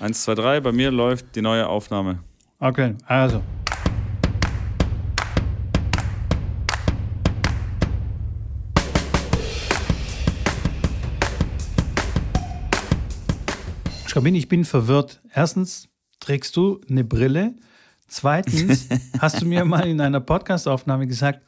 [0.00, 2.20] Eins, zwei, drei, bei mir läuft die neue Aufnahme.
[2.58, 3.42] Okay, also.
[14.06, 15.20] Schrabini, ich bin verwirrt.
[15.34, 17.54] Erstens trägst du eine Brille.
[18.08, 18.88] Zweitens
[19.18, 21.42] hast du mir mal in einer Podcastaufnahme gesagt,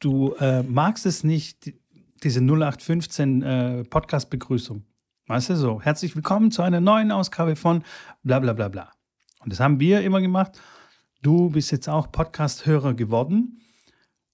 [0.00, 1.72] du äh, magst es nicht,
[2.24, 4.82] diese 0815 äh, Podcast-Begrüßung.
[5.28, 7.84] Weißt du so, herzlich willkommen zu einer neuen Ausgabe von
[8.24, 8.90] bla bla bla bla.
[9.38, 10.60] Und das haben wir immer gemacht.
[11.22, 13.60] Du bist jetzt auch Podcast-Hörer geworden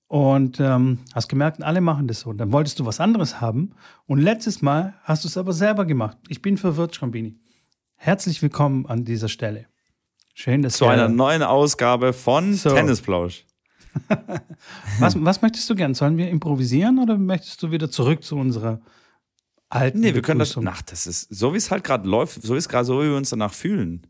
[0.07, 2.31] und ähm, hast gemerkt, alle machen das so.
[2.31, 3.73] Und dann wolltest du was anderes haben.
[4.07, 6.17] Und letztes Mal hast du es aber selber gemacht.
[6.29, 7.37] Ich bin verwirrt, Schrambini.
[7.97, 9.67] Herzlich willkommen an dieser Stelle.
[10.33, 12.71] Schön, dass Zu wir, einer neuen Ausgabe von So.
[12.71, 13.45] Tennisplausch.
[15.01, 15.93] was, was möchtest du gern?
[15.93, 18.81] Sollen wir improvisieren oder möchtest du wieder zurück zu unserer
[19.69, 20.51] alten Nee, wir können das.
[20.51, 20.69] Begrüßung?
[20.69, 23.17] Ach, das ist so, wie es halt gerade läuft, so ist gerade so, wie wir
[23.17, 24.07] uns danach fühlen.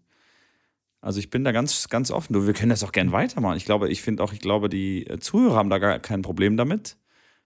[1.00, 2.32] Also ich bin da ganz, ganz offen.
[2.32, 3.56] Du, wir können das auch gern weitermachen.
[3.56, 6.56] Ich glaube, ich finde auch, ich glaube, die äh, Zuhörer haben da gar kein Problem
[6.56, 6.96] damit,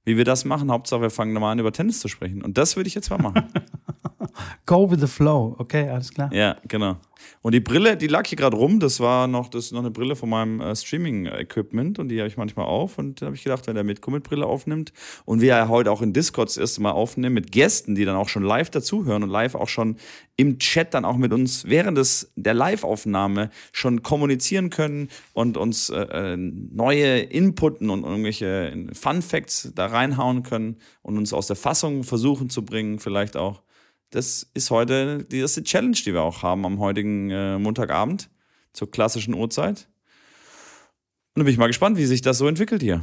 [0.05, 0.71] wie wir das machen.
[0.71, 2.43] Hauptsache, wir fangen mal an, über Tennis zu sprechen.
[2.43, 3.53] Und das würde ich jetzt mal machen.
[4.67, 5.55] Go with the flow.
[5.59, 6.33] Okay, alles klar.
[6.33, 6.97] ja, genau.
[7.41, 8.81] Und die Brille, die lag hier gerade rum.
[8.81, 12.29] Das war noch, das ist noch eine Brille von meinem äh, Streaming-Equipment und die habe
[12.29, 12.99] ich manchmal auf.
[12.99, 14.93] Und da habe ich gedacht, wenn der Mitko mit Brille aufnimmt
[15.25, 18.17] und wir ja heute auch in Discord das erste Mal aufnehmen mit Gästen, die dann
[18.17, 19.97] auch schon live dazuhören und live auch schon
[20.37, 25.91] im Chat dann auch mit uns während des, der Live-Aufnahme schon kommunizieren können und uns
[25.91, 31.57] äh, äh, neue Inputen und irgendwelche Fun Facts da reinhauen können und uns aus der
[31.57, 33.63] Fassung versuchen zu bringen, vielleicht auch.
[34.13, 38.29] Das ist heute die erste Challenge, die wir auch haben am heutigen äh, Montagabend
[38.75, 39.89] zur klassischen Uhrzeit.
[41.35, 43.03] Und da bin ich mal gespannt, wie sich das so entwickelt hier.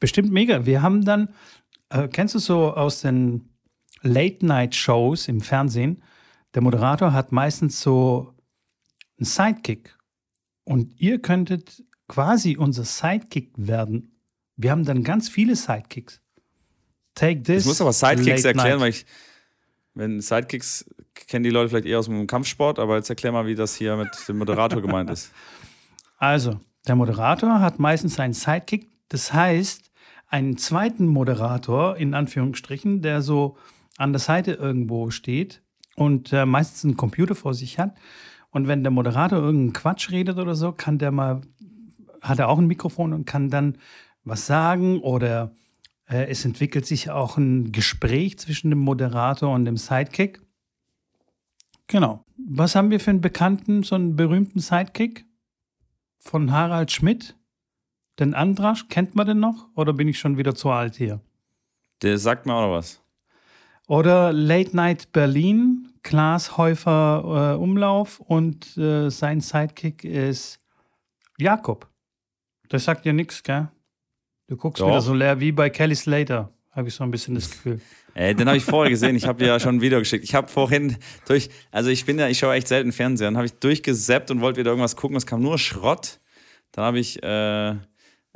[0.00, 0.64] Bestimmt mega.
[0.64, 1.28] Wir haben dann,
[1.90, 3.50] äh, kennst du so aus den
[4.00, 6.02] Late-Night-Shows im Fernsehen,
[6.54, 8.32] der Moderator hat meistens so
[9.18, 9.98] einen Sidekick.
[10.64, 14.18] Und ihr könntet quasi unser Sidekick werden.
[14.56, 16.22] Wir haben dann ganz viele Sidekicks.
[17.14, 17.64] Take this.
[17.64, 18.80] Ich muss aber Sidekicks erklären, night.
[18.80, 19.06] weil ich,
[19.96, 20.84] wenn Sidekicks
[21.14, 23.96] kennen die Leute vielleicht eher aus dem Kampfsport, aber jetzt erklär mal, wie das hier
[23.96, 25.32] mit dem Moderator gemeint ist.
[26.18, 28.90] Also, der Moderator hat meistens einen Sidekick.
[29.08, 29.90] Das heißt,
[30.28, 33.56] einen zweiten Moderator, in Anführungsstrichen, der so
[33.96, 35.62] an der Seite irgendwo steht
[35.96, 37.96] und äh, meistens einen Computer vor sich hat.
[38.50, 41.40] Und wenn der Moderator irgendeinen Quatsch redet oder so, kann der mal,
[42.20, 43.78] hat er auch ein Mikrofon und kann dann
[44.24, 45.52] was sagen oder
[46.06, 50.40] es entwickelt sich auch ein Gespräch zwischen dem Moderator und dem Sidekick.
[51.88, 52.24] Genau.
[52.36, 55.24] Was haben wir für einen bekannten, so einen berühmten Sidekick?
[56.18, 57.36] Von Harald Schmidt?
[58.18, 59.68] Den Andrasch, kennt man den noch?
[59.74, 61.20] Oder bin ich schon wieder zu alt hier?
[62.02, 63.02] Der sagt mir auch noch was.
[63.86, 70.58] Oder Late Night Berlin, Klaas Häufer äh, Umlauf und äh, sein Sidekick ist
[71.38, 71.88] Jakob.
[72.68, 73.68] Das sagt dir nichts, gell?
[74.48, 74.88] Du guckst Doch.
[74.88, 77.80] wieder so leer wie bei Kelly Slater, habe ich so ein bisschen das Gefühl.
[78.14, 79.16] Ey, den habe ich vorher gesehen.
[79.16, 80.24] Ich habe dir ja schon ein Video geschickt.
[80.24, 80.96] Ich habe vorhin
[81.26, 84.40] durch, also ich bin ja, ich schaue echt selten Fernsehen, dann habe ich durchgesappt und
[84.40, 85.16] wollte wieder irgendwas gucken.
[85.16, 86.20] Es kam nur Schrott.
[86.72, 87.74] Dann habe ich, äh,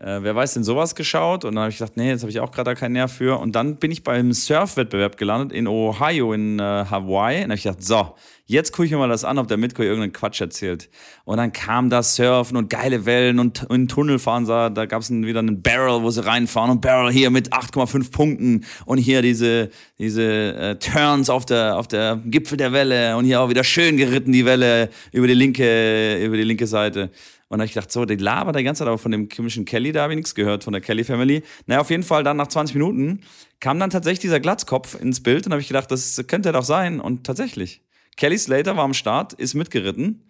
[0.01, 1.45] äh, wer weiß denn sowas geschaut?
[1.45, 3.39] Und dann habe ich gedacht, nee, jetzt habe ich auch gerade da keinen Nerv für.
[3.39, 7.39] Und dann bin ich beim Surfwettbewerb gelandet in Ohio, in äh, Hawaii.
[7.39, 8.15] Und habe ich gedacht, so,
[8.47, 10.89] jetzt gucke ich mir mal das an, ob der Mitko irgendeinen Quatsch erzählt.
[11.25, 14.47] Und dann kam das Surfen und geile Wellen und in Tunnel fahren.
[14.47, 16.71] Da, da gab es wieder einen Barrel, wo sie reinfahren.
[16.71, 18.65] Und Barrel hier mit 8,5 Punkten.
[18.87, 19.69] Und hier diese,
[19.99, 23.19] diese äh, Turns auf der, auf der Gipfel der Welle.
[23.19, 27.11] Und hier auch wieder schön geritten, die Welle über die linke, über die linke Seite.
[27.51, 29.65] Und dann habe ich gedacht, so, die labert die ganze Zeit, aber von dem komischen
[29.65, 31.43] Kelly, da habe ich nichts gehört, von der Kelly Family.
[31.67, 33.23] Naja, auf jeden Fall dann nach 20 Minuten
[33.59, 37.01] kam dann tatsächlich dieser Glatzkopf ins Bild und habe ich gedacht, das könnte doch sein.
[37.01, 37.83] Und tatsächlich.
[38.17, 40.23] Kelly Slater war am Start, ist mitgeritten.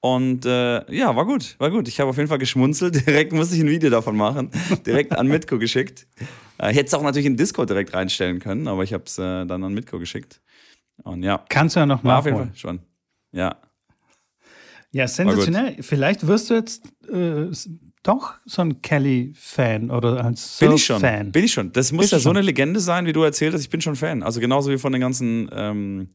[0.00, 1.86] Und äh, ja, war gut, war gut.
[1.86, 3.06] Ich habe auf jeden Fall geschmunzelt.
[3.06, 4.50] Direkt musste ich ein Video davon machen.
[4.84, 6.08] Direkt an Mitko geschickt.
[6.58, 9.46] Äh, Hätte es auch natürlich in Discord direkt reinstellen können, aber ich habe es äh,
[9.46, 10.40] dann an Mitko geschickt.
[11.04, 12.36] Und ja, Kannst du ja noch war auf jeden.
[12.36, 12.80] Fall schon.
[13.32, 13.56] Ja,
[14.94, 15.82] Ja, sensationell.
[15.82, 17.46] Vielleicht wirst du jetzt äh,
[18.04, 21.00] doch so ein Kelly-Fan oder ein Bin ich schon.
[21.00, 21.32] Surf-Fan.
[21.32, 21.72] Bin ich schon.
[21.72, 23.62] Das muss ja so eine Legende sein, wie du erzählt hast.
[23.62, 24.22] Ich bin schon Fan.
[24.22, 26.10] Also genauso wie von den ganzen ähm,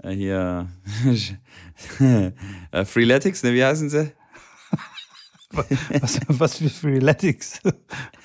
[0.00, 0.68] äh, hier
[2.70, 3.52] äh, Freeletics, ne?
[3.52, 4.12] Wie heißen sie?
[5.50, 7.60] Was, was für Freeletics?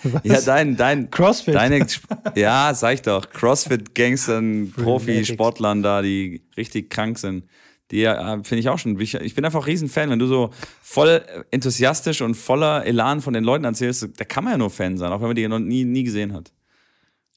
[0.03, 0.21] Was?
[0.23, 1.55] Ja, dein, dein Crossfit.
[1.55, 1.87] Deine,
[2.35, 3.27] ja, sag ich doch.
[3.27, 7.45] Crossfit-Gangstern, Profi-Sportlern da, die richtig krank sind.
[7.91, 8.99] Die äh, finde ich auch schon.
[8.99, 10.09] Ich, ich bin einfach ein Riesenfan.
[10.09, 10.49] Wenn du so
[10.81, 14.97] voll enthusiastisch und voller Elan von den Leuten erzählst, da kann man ja nur Fan
[14.97, 16.51] sein, auch wenn man die noch nie, nie gesehen hat.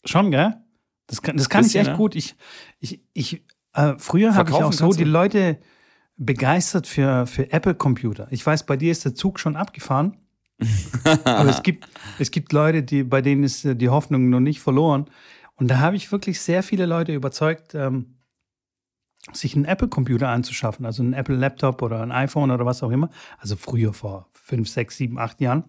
[0.04, 0.54] Schon, gell?
[1.06, 1.96] Das kann, das kann ich Bisschen, echt ne?
[1.96, 2.14] gut.
[2.14, 2.34] Ich,
[2.80, 3.42] ich, ich,
[3.74, 5.04] äh, früher habe ich auch so die?
[5.04, 5.58] Leute
[6.16, 8.28] begeistert für, für Apple-Computer.
[8.30, 10.16] Ich weiß, bei dir ist der Zug schon abgefahren.
[11.24, 14.60] aber es gibt, es gibt Leute, die, bei denen ist äh, die Hoffnung noch nicht
[14.60, 15.06] verloren.
[15.54, 18.17] Und da habe ich wirklich sehr viele Leute überzeugt, ähm,
[19.32, 23.10] sich einen Apple-Computer anzuschaffen, also einen Apple-Laptop oder ein iPhone oder was auch immer.
[23.38, 25.64] Also früher vor fünf, sechs, sieben, acht Jahren.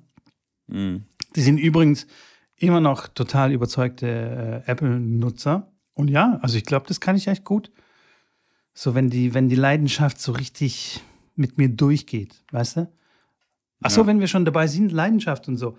[0.67, 1.05] Mhm.
[1.35, 2.07] Die sind übrigens
[2.55, 5.71] immer noch total überzeugte äh, Apple-Nutzer.
[5.93, 7.71] Und ja, also ich glaube, das kann ich echt gut.
[8.73, 11.01] So, wenn die, wenn die Leidenschaft so richtig
[11.35, 12.91] mit mir durchgeht, weißt du?
[13.81, 14.07] Ach so, Ja.
[14.07, 15.77] wenn wir schon dabei sind, Leidenschaft und so.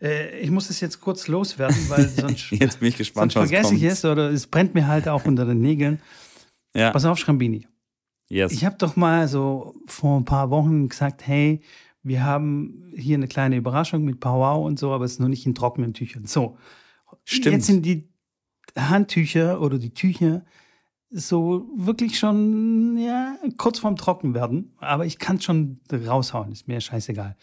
[0.00, 3.74] Äh, ich muss das jetzt kurz loswerden, weil sonst, Jetzt bin ich gespannt, sonst vergesse
[3.74, 6.00] ich es oder es brennt mir halt auch unter den Nägeln.
[6.74, 7.66] Ja, Pass auf, Schrambini.
[8.28, 8.52] yes.
[8.52, 11.60] Ich habe doch mal so vor ein paar Wochen gesagt, hey,
[12.02, 15.46] wir haben hier eine kleine Überraschung mit Powwow und so, aber es ist noch nicht
[15.46, 16.26] in trockenen Tüchern.
[16.26, 16.56] So,
[17.24, 17.56] Stimmt.
[17.56, 18.08] jetzt sind die
[18.76, 20.44] Handtücher oder die Tücher
[21.10, 26.68] so wirklich schon ja, kurz vorm Trocken werden, aber ich kann es schon raushauen, ist
[26.68, 27.36] mir scheißegal.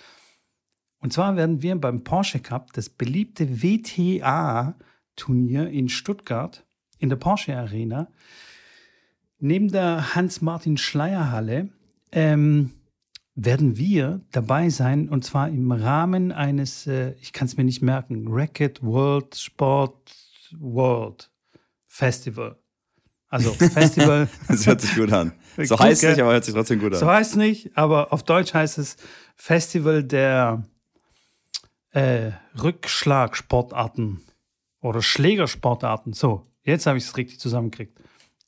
[0.99, 6.65] Und zwar werden wir beim Porsche Cup das beliebte WTA-Turnier in Stuttgart
[6.99, 8.07] in der Porsche Arena
[9.39, 11.69] neben der Hans-Martin-Schleier-Halle
[12.11, 12.71] ähm,
[13.35, 17.81] werden wir dabei sein und zwar im Rahmen eines, äh, ich kann es mir nicht
[17.81, 20.15] merken, Racket World Sport
[20.57, 21.29] World
[21.87, 22.57] Festival.
[23.27, 25.33] Also Festival, Das hört sich gut an.
[25.57, 26.99] So heißt es nicht, aber hört sich trotzdem gut an.
[26.99, 28.97] so heißt es nicht, aber auf Deutsch heißt es
[29.37, 30.65] Festival der
[31.91, 34.19] äh, Rückschlagsportarten
[34.81, 36.11] oder Schlägersportarten.
[36.11, 37.97] So, jetzt habe ich es richtig zusammengekriegt.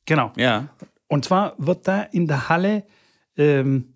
[0.08, 0.32] Genau.
[0.36, 0.68] ja,
[1.06, 2.84] Und zwar wird da in der Halle
[3.36, 3.92] ähm,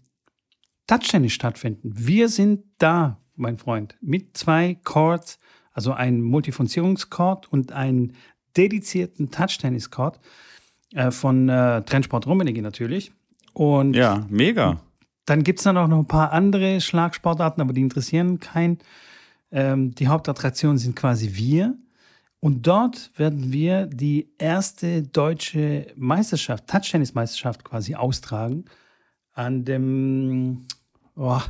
[0.87, 1.91] Touchtennis stattfinden.
[1.95, 5.39] Wir sind da, mein Freund, mit zwei Courts,
[5.73, 8.15] also ein Multifunktionscourt und einen
[8.55, 10.21] dedizierten Touchtennis-Court
[10.93, 13.11] äh, von äh, Trendsport Rummenigge natürlich.
[13.55, 14.83] Und ja, mega.
[15.25, 18.81] dann gibt es dann auch noch ein paar andere Schlagsportarten, aber die interessieren keinen.
[19.51, 21.75] Ähm, die Hauptattraktion sind quasi wir.
[22.45, 28.65] Und dort werden wir die erste deutsche Meisterschaft, Touchtennis-Meisterschaft quasi austragen.
[29.33, 30.67] An dem,
[31.15, 31.41] oh,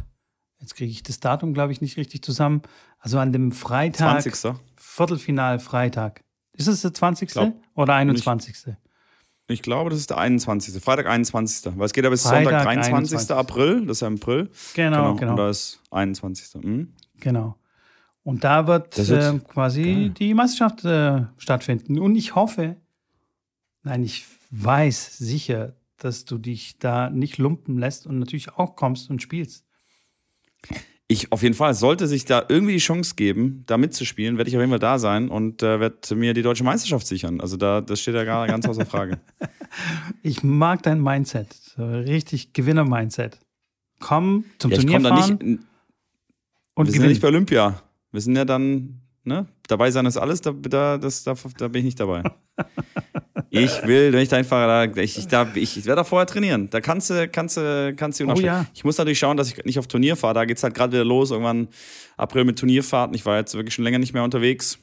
[0.60, 2.60] jetzt kriege ich das Datum, glaube ich, nicht richtig zusammen.
[2.98, 4.54] Also an dem Freitag, 20.
[4.76, 6.24] Viertelfinal Freitag.
[6.52, 7.30] Ist es der 20.
[7.30, 8.74] Glaub oder 21.?
[9.48, 10.78] Ich glaube, das ist der 21.
[10.84, 11.72] Freitag 21.
[11.74, 13.16] Weil es geht ja bis Freitag, Sonntag 23.
[13.16, 13.30] 21..
[13.34, 13.86] April.
[13.86, 14.50] Das ist ja im April.
[14.74, 15.36] Genau, Und genau.
[15.36, 16.62] da ist 21.
[16.62, 16.92] Mhm.
[17.18, 17.56] Genau.
[18.24, 20.10] Und da wird äh, quasi geil.
[20.10, 21.98] die Meisterschaft äh, stattfinden.
[21.98, 22.76] Und ich hoffe,
[23.82, 29.10] nein, ich weiß sicher, dass du dich da nicht lumpen lässt und natürlich auch kommst
[29.10, 29.64] und spielst.
[31.08, 34.56] Ich auf jeden Fall, sollte sich da irgendwie die Chance geben, da mitzuspielen, werde ich
[34.56, 37.40] auf jeden Fall da sein und äh, werde mir die deutsche Meisterschaft sichern.
[37.40, 39.18] Also da, das steht ja gar ganz außer Frage.
[40.22, 41.54] Ich mag dein Mindset.
[41.54, 43.38] So richtig Gewinner-Mindset.
[44.00, 45.60] Komm zum ja, ich Turnier komme da fahren nicht.
[46.74, 47.28] und wir sind ja nicht bei.
[47.28, 47.82] Olympia.
[48.12, 49.46] Wir sind ja dann, ne?
[49.68, 52.22] Dabei sein ist alles, da, da, das, da, da bin ich nicht dabei.
[53.54, 56.26] Ich will, wenn ich da hinfahre, da, ich, ich, da, ich, ich werde da vorher
[56.26, 56.70] trainieren.
[56.70, 58.66] Da kannst du, kannst du, kannst du Oh ja.
[58.72, 60.34] Ich muss natürlich schauen, dass ich nicht auf Turnier fahre.
[60.34, 61.30] Da geht es halt gerade wieder los.
[61.30, 61.68] Irgendwann
[62.16, 63.14] April mit Turnierfahrten.
[63.14, 64.78] Ich war jetzt wirklich schon länger nicht mehr unterwegs.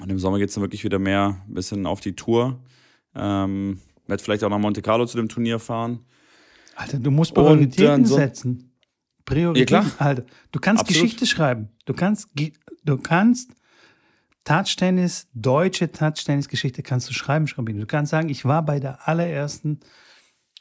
[0.00, 2.60] Und im Sommer geht es dann wirklich wieder mehr ein bisschen auf die Tour.
[3.14, 6.00] Ähm, werde vielleicht auch nach Monte Carlo zu dem Turnier fahren.
[6.76, 8.69] Alter, du musst Und, Prioritäten äh, so- setzen.
[9.30, 9.74] Prioritäten.
[9.74, 10.06] Ja, klar.
[10.08, 11.02] Alter, du kannst Absolut.
[11.02, 11.68] Geschichte schreiben.
[11.84, 12.28] Du kannst,
[12.84, 13.52] du kannst
[14.44, 17.80] Touchtennis, deutsche Touchtennis-Geschichte kannst du schreiben, Schrambini.
[17.80, 19.80] Du kannst sagen, ich war bei der allerersten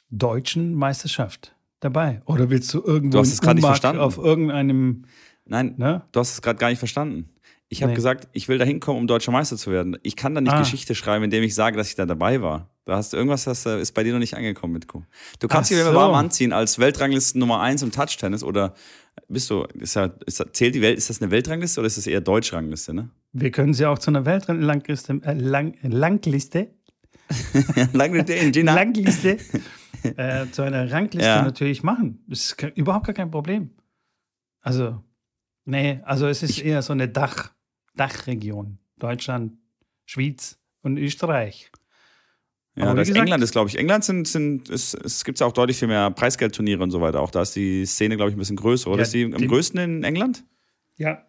[0.09, 2.21] deutschen Meisterschaft dabei.
[2.25, 4.01] Oder willst du irgendwo Du hast es nicht verstanden.
[4.01, 5.05] auf irgendeinem,
[5.45, 6.03] Nein, ne?
[6.11, 7.29] Du hast es gerade gar nicht verstanden.
[7.71, 7.95] Ich habe Nee.
[7.95, 9.95] gesagt, ich will da hinkommen, um deutscher Meister zu werden.
[10.01, 10.59] Ich kann da nicht Ah.
[10.59, 12.67] Geschichte schreiben, indem ich sage, dass ich da dabei war.
[12.85, 15.03] Da hast du irgendwas, das äh, ist bei dir noch nicht angekommen, Mitko.
[15.39, 15.93] Du kannst Ach dich so.
[15.93, 18.73] warm anziehen als Weltranglisten Nummer 1 im Touchtennis oder
[19.27, 22.07] bist du, ist ja, ist, zählt die Welt, ist das eine Weltrangliste oder ist das
[22.07, 23.09] eher Deutschrangliste, ne?
[23.33, 26.69] Wir können sie auch zu einer Weltrangliste, äh, Lang, Langliste,
[27.93, 28.61] Langliste.
[28.63, 29.37] Langliste,
[30.17, 31.43] äh, zu einer Rangliste Ja.
[31.43, 32.23] natürlich machen.
[32.27, 33.69] Das ist überhaupt gar kein Problem.
[34.61, 35.03] Also,
[35.65, 37.51] nee, also es ist eher so eine Dach,
[37.99, 38.77] Dachregion.
[38.97, 39.53] Deutschland,
[40.05, 41.71] Schweiz und Österreich.
[42.75, 45.51] Ja, das gesagt- England ist, glaube ich, England sind, sind es, es gibt ja auch
[45.51, 47.19] deutlich viel mehr Preisgeldturniere und so weiter.
[47.21, 48.87] Auch da ist die Szene, glaube ich, ein bisschen größer.
[48.89, 50.45] Oder Ja, ist die am größten in England?
[50.97, 51.25] Ja.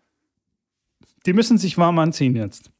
[1.26, 2.70] Die müssen sich warm anziehen jetzt.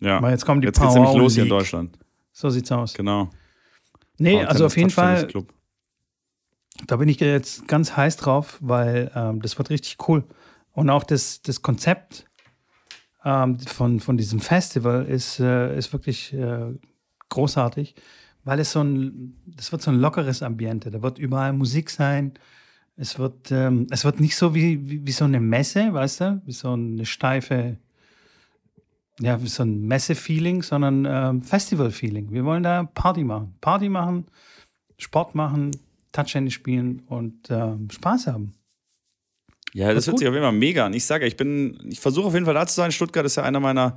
[0.00, 0.20] Ja.
[0.22, 1.48] Weil jetzt kommen die Jetzt geht's nämlich Power los hier in.
[1.50, 1.98] Deutschland.
[2.32, 2.94] So sieht's aus.
[2.94, 3.30] Genau.
[4.18, 5.28] Nee, Power also auf jeden Fall,
[6.86, 10.24] da bin ich jetzt ganz heiß drauf, weil ähm, das wird richtig cool.
[10.72, 12.24] Und auch das, das Konzept
[13.24, 16.74] ähm, von, von diesem Festival ist, äh, ist wirklich äh,
[17.28, 17.94] großartig,
[18.44, 20.90] weil es so ein, das wird so ein lockeres Ambiente.
[20.90, 22.32] Da wird überall Musik sein.
[22.96, 26.42] Es wird, ähm, es wird nicht so wie, wie, wie so eine Messe, weißt du,
[26.44, 27.78] wie so eine steife,
[29.20, 32.32] ja, wie so ein Messe-Feeling, sondern ähm, Festival-Feeling.
[32.32, 33.54] Wir wollen da Party machen.
[33.60, 34.26] Party machen,
[34.98, 35.70] Sport machen,
[36.12, 38.54] Touchtennis spielen und ähm, Spaß haben.
[39.74, 40.92] Ja, das hört sich auf jeden Fall mega an.
[40.92, 42.92] Ich sage, ich bin, ich versuche auf jeden Fall da zu sein.
[42.92, 43.96] Stuttgart ist ja einer meiner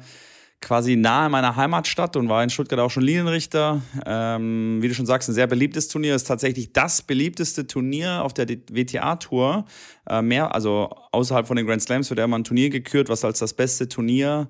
[0.62, 3.82] quasi nahe meiner Heimatstadt und war in Stuttgart auch schon Linienrichter.
[4.06, 6.16] Ähm, wie du schon sagst, ein sehr beliebtes Turnier.
[6.16, 9.66] Ist tatsächlich das beliebteste Turnier auf der WTA-Tour.
[10.10, 13.26] Äh, mehr, also außerhalb von den Grand Slams wird ja immer ein Turnier gekürt, was
[13.26, 14.50] als das beste Turnier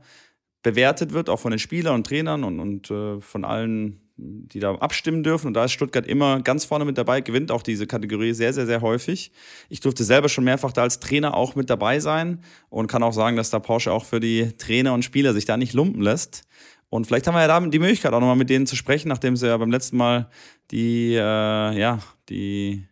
[0.64, 4.76] bewertet wird, auch von den Spielern und Trainern und, und äh, von allen die da
[4.76, 5.48] abstimmen dürfen.
[5.48, 8.66] Und da ist Stuttgart immer ganz vorne mit dabei, gewinnt auch diese Kategorie sehr, sehr,
[8.66, 9.32] sehr häufig.
[9.70, 13.14] Ich durfte selber schon mehrfach da als Trainer auch mit dabei sein und kann auch
[13.14, 16.44] sagen, dass da Porsche auch für die Trainer und Spieler sich da nicht lumpen lässt.
[16.90, 19.36] Und vielleicht haben wir ja da die Möglichkeit auch nochmal mit denen zu sprechen, nachdem
[19.36, 20.30] sie ja beim letzten Mal
[20.72, 22.88] die, äh, ja, die,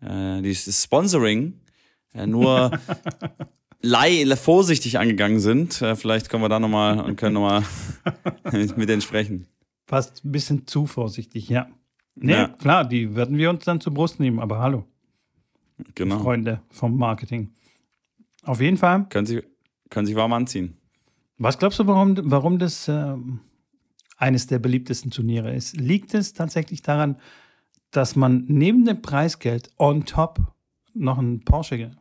[0.00, 1.60] äh, die Sponsoring
[2.14, 2.70] äh, nur
[4.36, 5.82] vorsichtig angegangen sind.
[5.82, 7.64] Äh, vielleicht kommen wir da nochmal und können nochmal
[8.76, 9.46] mit denen sprechen.
[9.88, 11.66] Fast ein bisschen zu vorsichtig, ja.
[12.14, 12.48] Nee, ja.
[12.48, 14.84] klar, die werden wir uns dann zur Brust nehmen, aber hallo.
[15.94, 16.18] Genau.
[16.18, 17.54] Freunde vom Marketing.
[18.42, 19.06] Auf jeden Fall.
[19.08, 19.42] Können Sie,
[19.88, 20.76] können sich warm anziehen.
[21.38, 23.16] Was glaubst du, warum, warum das äh,
[24.18, 25.74] eines der beliebtesten Turniere ist?
[25.80, 27.16] Liegt es tatsächlich daran,
[27.90, 30.38] dass man neben dem Preisgeld on top
[30.92, 31.92] noch einen Porsche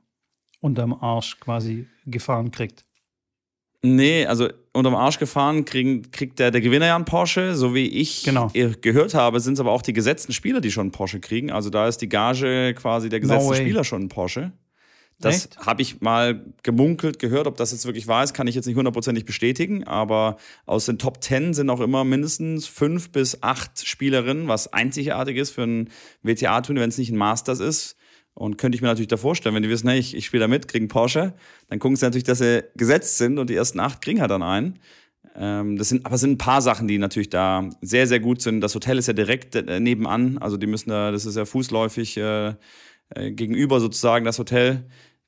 [0.60, 2.87] unterm Arsch quasi gefahren kriegt?
[3.84, 7.56] Nee, also unterm Arsch gefahren kriegen, kriegt der, der Gewinner ja einen Porsche.
[7.56, 8.52] So wie ich genau.
[8.82, 11.52] gehört habe, sind es aber auch die gesetzten Spieler, die schon einen Porsche kriegen.
[11.52, 14.52] Also da ist die Gage quasi der gesetzten no Spieler schon ein Porsche.
[15.20, 17.48] Das habe ich mal gemunkelt, gehört.
[17.48, 19.84] Ob das jetzt wirklich wahr ist, kann ich jetzt nicht hundertprozentig bestätigen.
[19.84, 25.38] Aber aus den Top Ten sind auch immer mindestens fünf bis acht Spielerinnen, was einzigartig
[25.38, 25.90] ist für ein
[26.22, 27.96] WTA-Turnier, wenn es nicht ein Masters ist.
[28.38, 30.48] Und könnte ich mir natürlich da vorstellen, wenn die wissen, hey, ich, ich spiele da
[30.48, 31.34] mit, kriegen Porsche,
[31.70, 34.44] dann gucken sie natürlich, dass sie gesetzt sind und die ersten acht kriegen halt dann
[34.44, 34.78] einen.
[35.36, 38.44] Ähm, das sind, aber es sind ein paar Sachen, die natürlich da sehr, sehr gut
[38.44, 38.62] sind.
[38.62, 42.18] Das Hotel ist ja direkt äh, nebenan, also die müssen da, das ist ja fußläufig
[42.18, 42.54] äh,
[43.10, 44.86] äh, gegenüber sozusagen das Hotel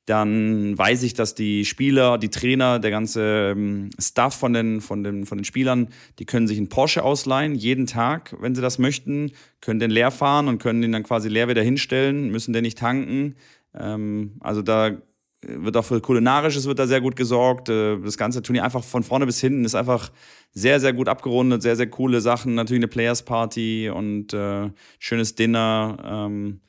[0.10, 5.04] dann weiß ich, dass die Spieler, die Trainer, der ganze ähm, Staff von den, von,
[5.04, 8.80] den, von den Spielern, die können sich einen Porsche ausleihen, jeden Tag, wenn sie das
[8.80, 12.64] möchten, können den leer fahren und können den dann quasi leer wieder hinstellen, müssen den
[12.64, 13.36] nicht tanken.
[13.76, 14.98] Ähm, also da
[15.42, 17.70] wird auch für Kulinarisches wird da sehr gut gesorgt.
[17.70, 20.12] Äh, das ganze Turnier einfach von vorne bis hinten ist einfach
[20.54, 22.56] sehr, sehr gut abgerundet, sehr, sehr coole Sachen.
[22.56, 25.98] Natürlich eine Players Party und äh, schönes Dinner.
[26.04, 26.62] Ähm,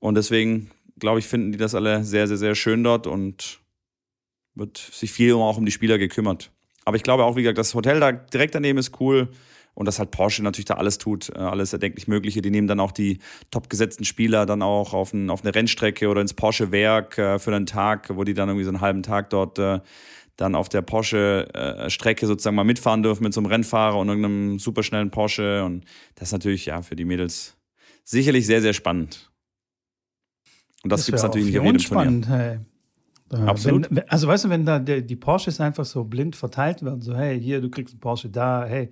[0.00, 0.70] und deswegen
[1.04, 3.60] glaube ich, finden die das alle sehr, sehr, sehr schön dort und
[4.54, 6.50] wird sich viel auch um die Spieler gekümmert.
[6.86, 9.28] Aber ich glaube auch, wie gesagt, das Hotel da direkt daneben ist cool
[9.74, 12.40] und dass halt Porsche natürlich da alles tut, äh, alles erdenklich Mögliche.
[12.40, 13.18] Die nehmen dann auch die
[13.50, 17.54] top gesetzten Spieler dann auch auf, ein, auf eine Rennstrecke oder ins Porsche-Werk äh, für
[17.54, 19.80] einen Tag, wo die dann irgendwie so einen halben Tag dort äh,
[20.36, 25.10] dann auf der Porsche-Strecke sozusagen mal mitfahren dürfen mit so einem Rennfahrer und irgendeinem superschnellen
[25.10, 25.64] Porsche.
[25.64, 25.84] Und
[26.14, 27.58] das ist natürlich ja für die Mädels
[28.04, 29.30] sicherlich sehr, sehr spannend.
[30.84, 32.42] Und das, das gibt es natürlich nicht auf jedem spannend, Turnier.
[32.42, 32.58] Hey.
[33.46, 33.88] Absolut.
[33.90, 37.16] Wenn, also weißt du, wenn da die, die Porsches einfach so blind verteilt werden, so
[37.16, 38.90] hey, hier, du kriegst einen Porsche, da, hey,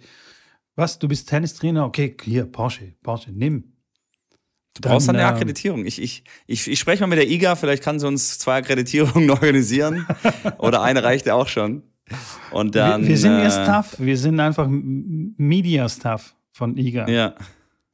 [0.74, 3.72] was, du bist Tennistrainer, okay, hier, Porsche, Porsche, nimm.
[4.74, 5.84] Du dann, brauchst dann eine ähm, Akkreditierung.
[5.84, 9.30] Ich, ich, ich, ich spreche mal mit der IGA, vielleicht kann sie uns zwei Akkreditierungen
[9.30, 10.06] organisieren.
[10.58, 11.82] Oder eine reicht ja auch schon.
[12.50, 17.08] Und dann, wir, wir sind äh, ja Staff, wir sind einfach Media-Staff von IGA.
[17.08, 17.34] Ja.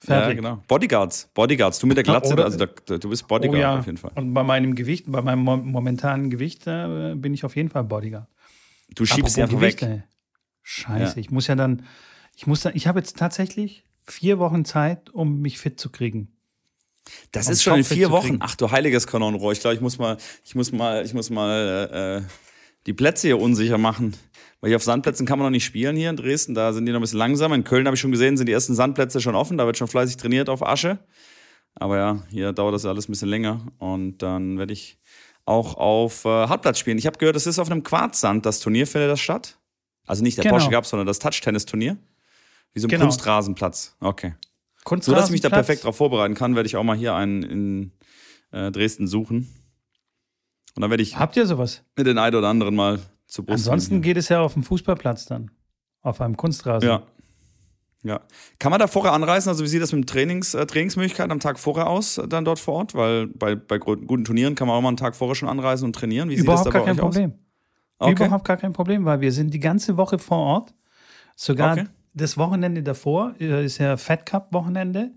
[0.01, 0.29] Fertig.
[0.29, 0.63] Ja, genau.
[0.69, 1.29] Bodyguards.
[1.35, 1.81] Bodyguards.
[1.81, 3.79] Du mit der Glatze, Oder, also da, du bist Bodyguard oh ja.
[3.79, 4.13] auf jeden Fall.
[4.15, 8.29] Und bei meinem Gewicht, bei meinem momentanen Gewicht äh, bin ich auf jeden Fall Bodyguard.
[8.95, 9.89] Du schiebst sie einfach Gewicht, weg.
[9.89, 10.03] Ey.
[10.63, 11.21] Scheiße, ja.
[11.21, 11.85] ich muss ja dann,
[12.37, 16.29] ich muss dann, ich habe jetzt tatsächlich vier Wochen Zeit, um mich fit zu kriegen.
[17.33, 18.37] Das um ist schon in vier Wochen.
[18.41, 19.53] Ach du heiliges Kanonenrohr.
[19.53, 22.23] Ich glaube, ich muss mal, ich muss mal, ich muss mal äh, äh
[22.87, 24.15] die Plätze hier unsicher machen.
[24.61, 26.55] Weil hier auf Sandplätzen kann man noch nicht spielen hier in Dresden.
[26.55, 27.55] Da sind die noch ein bisschen langsamer.
[27.55, 29.57] In Köln habe ich schon gesehen, sind die ersten Sandplätze schon offen.
[29.57, 30.99] Da wird schon fleißig trainiert auf Asche.
[31.75, 33.67] Aber ja, hier dauert das alles ein bisschen länger.
[33.79, 34.99] Und dann werde ich
[35.45, 36.99] auch auf äh, Hartplatz spielen.
[36.99, 39.59] Ich habe gehört, es ist auf einem Quarzsand, das Turnier findet das statt.
[40.07, 40.57] Also nicht der genau.
[40.57, 41.97] Porsche Cup, sondern das Touch-Tennis-Turnier.
[42.73, 43.05] Wie so ein genau.
[43.05, 43.97] Kunstrasenplatz.
[44.01, 44.35] Okay.
[44.85, 45.05] Kunstrasenplatz.
[45.07, 47.43] So dass ich mich da perfekt darauf vorbereiten kann, werde ich auch mal hier einen
[47.43, 47.93] in
[48.51, 49.49] äh, Dresden suchen.
[50.75, 51.17] Und dann werde ich.
[51.17, 51.83] Habt ihr sowas?
[51.97, 55.27] Mit den einen oder anderen mal zu Brust Ansonsten geht es ja auf dem Fußballplatz
[55.27, 55.51] dann.
[56.03, 56.89] Auf einem Kunstrasen.
[56.89, 57.03] Ja.
[58.03, 58.21] Ja.
[58.59, 59.49] Kann man da vorher anreisen?
[59.49, 62.59] Also, wie sieht das mit Trainings, äh, Trainingsmöglichkeiten am Tag vorher aus, äh, dann dort
[62.59, 62.95] vor Ort?
[62.95, 65.95] Weil bei, bei guten Turnieren kann man auch mal einen Tag vorher schon anreisen und
[65.95, 66.31] trainieren.
[66.31, 67.35] Wie Überhaupt sieht das da gar kein Problem.
[67.99, 68.25] Okay.
[68.25, 70.75] Überhaupt gar kein Problem, weil wir sind die ganze Woche vor Ort.
[71.35, 71.87] Sogar okay.
[72.15, 75.11] das Wochenende davor äh, ist ja Fed Cup Wochenende.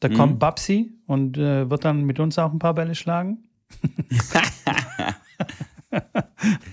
[0.00, 0.14] Da Mhm.
[0.14, 3.44] kommt Babsi und äh, wird dann mit uns auch ein paar Bälle schlagen.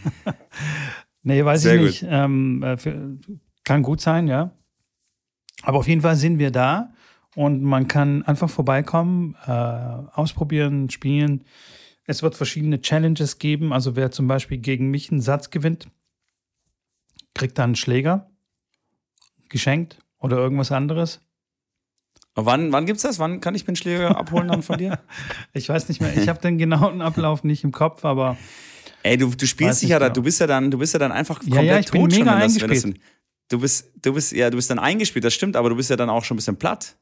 [1.26, 2.06] nee, weiß Sehr ich nicht.
[2.10, 3.18] Ähm, äh, für,
[3.64, 4.52] kann gut sein, ja.
[5.64, 6.94] Aber auf jeden Fall sind wir da
[7.36, 11.44] und man kann einfach vorbeikommen, äh, ausprobieren, spielen.
[12.06, 13.74] Es wird verschiedene Challenges geben.
[13.74, 15.90] Also wer zum Beispiel gegen mich einen Satz gewinnt,
[17.34, 18.30] kriegt dann einen Schläger
[19.50, 21.22] geschenkt oder irgendwas anderes.
[22.36, 23.18] Wann, wann gibt's das?
[23.18, 25.00] Wann kann ich einen Schläger abholen dann von dir?
[25.54, 28.38] Ich weiß nicht mehr, ich habe den genauen Ablauf nicht im Kopf, aber
[29.06, 30.16] Ey, du, du spielst dich ja da, genau.
[30.16, 32.12] du bist ja dann, du bist ja dann einfach Ja, komplett ja, ich bin tot
[32.14, 33.02] schon, mega wenn das, wenn das.
[33.50, 35.96] Du bist, du bist, ja, du bist dann eingespielt, das stimmt, aber du bist ja
[35.96, 36.98] dann auch schon ein bisschen platt.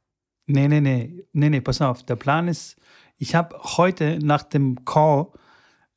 [0.46, 2.04] nee, nee, nee, nee, nee, pass auf.
[2.04, 2.76] Der Plan ist,
[3.18, 5.28] ich habe heute nach dem Call,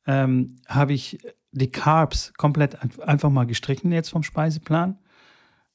[0.05, 1.17] ähm, habe ich
[1.51, 4.97] die Carbs komplett ein- einfach mal gestrichen jetzt vom Speiseplan.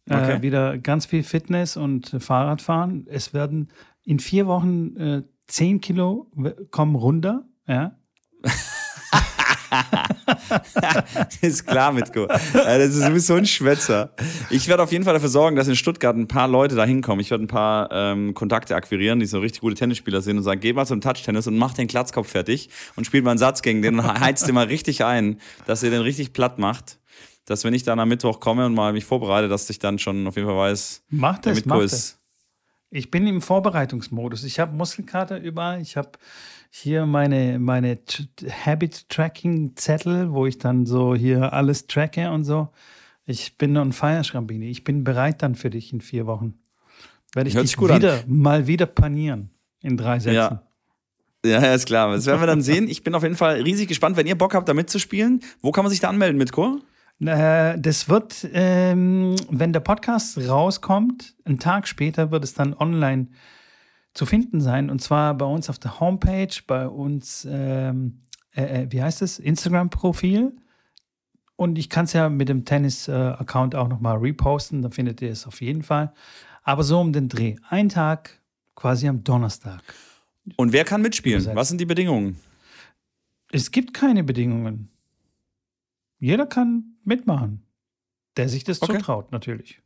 [0.09, 0.37] Okay.
[0.37, 3.07] Äh, wieder ganz viel Fitness und äh, Fahrradfahren.
[3.11, 3.69] Es werden
[4.05, 6.31] in vier Wochen äh, 10 Kilo
[6.71, 7.45] kommen runter.
[7.69, 7.99] Ja.
[11.41, 12.29] ist klar, Mitko.
[12.29, 14.13] Ja, das ist, du bist so ein Schwätzer.
[14.51, 17.21] Ich werde auf jeden Fall dafür sorgen, dass in Stuttgart ein paar Leute da hinkommen.
[17.21, 20.61] Ich werde ein paar ähm, Kontakte akquirieren, die so richtig gute Tennisspieler sind und sagen,
[20.61, 23.83] geh mal zum Touch-Tennis und mach den Glatzkopf fertig und spielt mal einen Satz gegen
[23.83, 26.99] den und heizt den mal richtig ein, dass ihr den richtig platt macht.
[27.45, 30.27] Dass wenn ich dann am Mittwoch komme und mal mich vorbereite, dass ich dann schon
[30.29, 31.93] auf jeden Fall weiß, Mach das, Mitko mach das.
[31.93, 32.19] ist.
[32.91, 34.45] Ich bin im Vorbereitungsmodus.
[34.45, 35.81] Ich habe Muskelkater überall.
[35.81, 36.11] Ich habe
[36.75, 37.99] hier meine, meine
[38.65, 42.71] Habit-Tracking-Zettel, wo ich dann so hier alles tracke und so.
[43.27, 44.71] Ich bin on fire, Schrambini.
[44.71, 46.55] Ich bin bereit dann für dich in vier Wochen.
[47.35, 47.97] Werde ich Hört dich an.
[47.97, 49.51] wieder, mal wieder panieren
[49.83, 50.35] in drei Sätzen.
[50.35, 50.63] Ja.
[51.45, 52.11] Ja, ja, ist klar.
[52.11, 52.89] Das werden wir dann sehen.
[52.89, 55.41] Ich bin auf jeden Fall riesig gespannt, wenn ihr Bock habt, da mitzuspielen.
[55.61, 56.79] Wo kann man sich da anmelden, Mitko?
[57.21, 63.27] Äh, das wird, ähm, wenn der Podcast rauskommt, einen Tag später wird es dann online
[64.15, 64.91] zu finden sein.
[64.91, 68.23] Und zwar bei uns auf der Homepage, bei uns, ähm,
[68.55, 70.55] äh, äh, wie heißt es, Instagram-Profil.
[71.57, 75.47] Und ich kann es ja mit dem Tennis-Account auch nochmal reposten, da findet ihr es
[75.47, 76.13] auf jeden Fall.
[76.63, 77.57] Aber so um den Dreh.
[77.69, 78.41] Ein Tag
[78.75, 79.83] quasi am Donnerstag.
[80.57, 81.45] Und wer kann mitspielen?
[81.55, 82.41] Was sind die Bedingungen?
[83.53, 84.89] Es gibt keine Bedingungen.
[86.19, 87.63] Jeder kann mitmachen,
[88.37, 88.99] der sich das Okay.
[88.99, 89.82] zutraut, natürlich.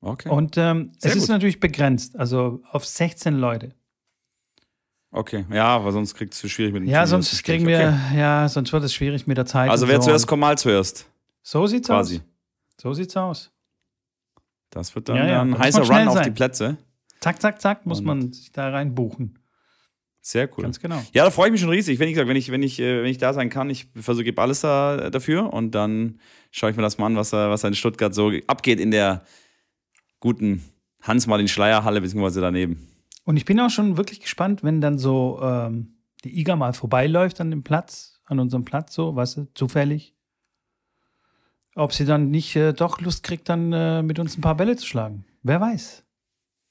[0.00, 0.28] Okay.
[0.28, 1.28] Und ähm, es ist gut.
[1.30, 3.74] natürlich begrenzt, also auf 16 Leute.
[5.10, 7.78] Okay, ja, aber sonst kriegst du schwierig mit dem Ja, das sonst ist kriegen wir,
[8.10, 8.18] Okay.
[8.18, 9.70] ja, sonst wird es schwierig mit der Zeit.
[9.70, 10.08] Also wer so.
[10.08, 11.06] zuerst kommt, mal zuerst.
[11.42, 12.16] So sieht's Quasi.
[12.16, 12.22] aus.
[12.80, 13.50] So sieht's aus.
[14.70, 16.24] Das wird dann Ja, ja, ein da muss heißer Run auf sein.
[16.24, 16.76] die Plätze.
[17.20, 19.38] Zack, zack, zack, muss Und- man sich da rein buchen.
[20.20, 20.64] Sehr cool.
[20.64, 21.02] Ganz genau.
[21.14, 21.98] Ja, da freue ich mich schon riesig.
[21.98, 24.42] Wenn ich wenn ich, wenn ich, äh, wenn ich da sein kann, ich versuche, gebe
[24.42, 28.14] alles da, dafür und dann schaue ich mir das mal an, was, was in Stuttgart
[28.14, 29.22] so abgeht in der
[30.20, 30.62] guten
[31.02, 32.88] Hans-Martin-Schleier-Halle, beziehungsweise daneben.
[33.24, 37.40] Und ich bin auch schon wirklich gespannt, wenn dann so ähm, die Iga mal vorbeiläuft
[37.40, 40.14] an dem Platz, an unserem Platz, so, weißt du, zufällig.
[41.74, 44.76] Ob sie dann nicht äh, doch Lust kriegt, dann äh, mit uns ein paar Bälle
[44.76, 45.24] zu schlagen.
[45.42, 46.04] Wer weiß.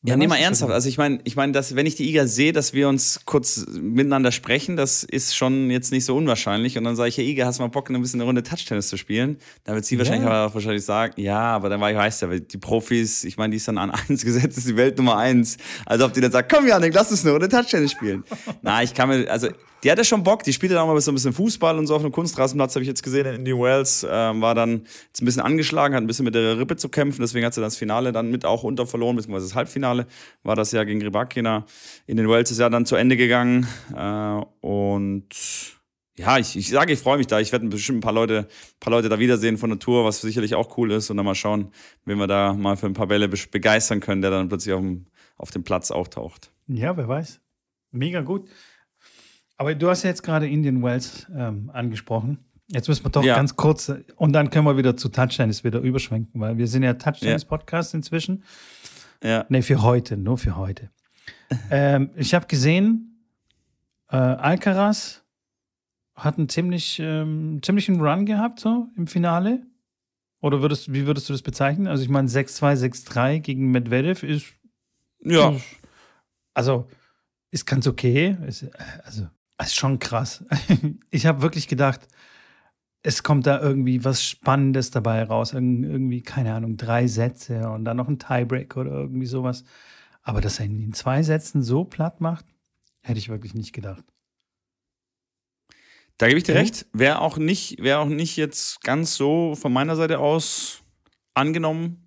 [0.08, 0.72] Wer Ja, nee, mal ernsthaft.
[0.72, 3.66] Also ich meine, ich meine, dass wenn ich die Iga sehe, dass wir uns kurz
[3.68, 6.78] miteinander sprechen, das ist schon jetzt nicht so unwahrscheinlich.
[6.78, 8.88] Und dann sage ich, ja, Iga, hast du mal Bock, ein bisschen eine Runde Touchtennis
[8.88, 9.38] zu spielen?
[9.66, 10.00] Dann wird sie Ja.
[10.00, 13.36] wahrscheinlich aber wahrscheinlich sagen, ja, aber dann war ich weiß ja, weil die Profis, ich
[13.36, 15.58] meine, die ist dann an eins gesetzt, ist die Welt Nummer eins.
[15.86, 18.24] Also ob die dann sagt, komm Janik, lass uns eine Runde Touchtennis spielen.
[18.62, 19.50] Na, ich kann mir, also
[19.84, 21.86] die hat ja schon Bock, die spielt dann auch mal so ein bisschen Fußball und
[21.86, 25.22] so auf einem Kunstrasenplatz, habe ich jetzt gesehen in Indian Wells, ähm, war dann jetzt
[25.22, 27.78] ein bisschen angeschlagen, hat ein bisschen mit der Rippe zu kämpfen, deswegen hat sie das
[27.78, 29.97] Finale dann mit auch unter verloren, beziehungsweise das Halbfinale
[30.44, 31.66] war das ja gegen Rybakina.
[32.06, 35.28] In den Wells ist ja dann zu Ende gegangen äh, und
[36.20, 37.40] ja, ich, ich sage, ich freue mich da.
[37.40, 40.20] Ich werde bestimmt ein paar Leute, ein paar Leute da wiedersehen von der Tour, was
[40.22, 41.12] sicherlich auch cool ist.
[41.12, 41.72] Und dann mal schauen,
[42.06, 44.82] wen wir da mal für ein paar Bälle be- begeistern können, der dann plötzlich auf
[44.82, 45.06] dem,
[45.38, 46.52] auf dem Platz auftaucht.
[46.68, 47.40] Ja, wer weiß.
[47.92, 48.50] Mega gut.
[49.58, 52.40] Aber du hast ja jetzt gerade Indian Wells ähm, angesprochen.
[52.70, 53.36] Jetzt müssen wir doch Ja.
[53.36, 56.82] ganz kurz, äh, und dann können wir wieder zu Touchtennis wieder überschwenken, weil wir sind
[56.82, 58.44] ja Touchtennis-Podcast inzwischen.
[59.24, 59.46] Ja.
[59.50, 60.92] Nee, für heute, nur für heute.
[61.72, 63.24] ähm, ich habe gesehen,
[64.10, 65.24] äh, Alcaraz
[66.16, 69.62] hat einen ziemlich, ähm, ziemlichen Run gehabt, so im Finale.
[70.42, 71.88] Oder würdest, wie würdest du das bezeichnen?
[71.88, 74.54] Also, ich meine, 6-2, 6-3 gegen Medvedev ist
[75.24, 75.54] Ja.
[76.54, 76.88] also,
[77.52, 78.38] ist ganz okay.
[78.46, 78.70] Ist, äh,
[79.04, 79.28] also,
[79.62, 80.44] ist schon krass.
[81.12, 82.08] Ich habe wirklich gedacht,
[83.08, 85.54] es kommt da irgendwie was Spannendes dabei raus.
[85.54, 89.64] Irg- Irgendwie, keine Ahnung, drei Sätze und dann noch ein Tiebreak oder irgendwie sowas.
[90.24, 92.46] Aber dass er ihn in zwei Sätzen so platt macht,
[93.02, 94.04] hätte ich wirklich nicht gedacht.
[96.18, 96.58] Da gebe ich dir Mhm.
[96.60, 96.86] recht.
[96.94, 100.82] Wäre auch nicht, wäre auch nicht jetzt ganz so von meiner Seite aus
[101.34, 102.04] angenommen.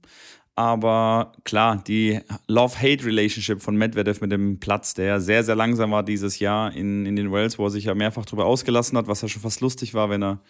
[0.57, 6.39] Aber klar, die Love-Hate-Relationship von Medvedev mit dem Platz, der sehr, sehr langsam war dieses
[6.41, 9.29] Jahr in, in den Wells, wo er sich ja mehrfach drüber ausgelassen hat, was ja
[9.29, 10.41] schon fast lustig war, wenn er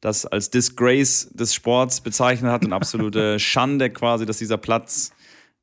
[0.00, 5.12] das als Disgrace des Sports bezeichnet hat und absolute Schande quasi, dass dieser Platz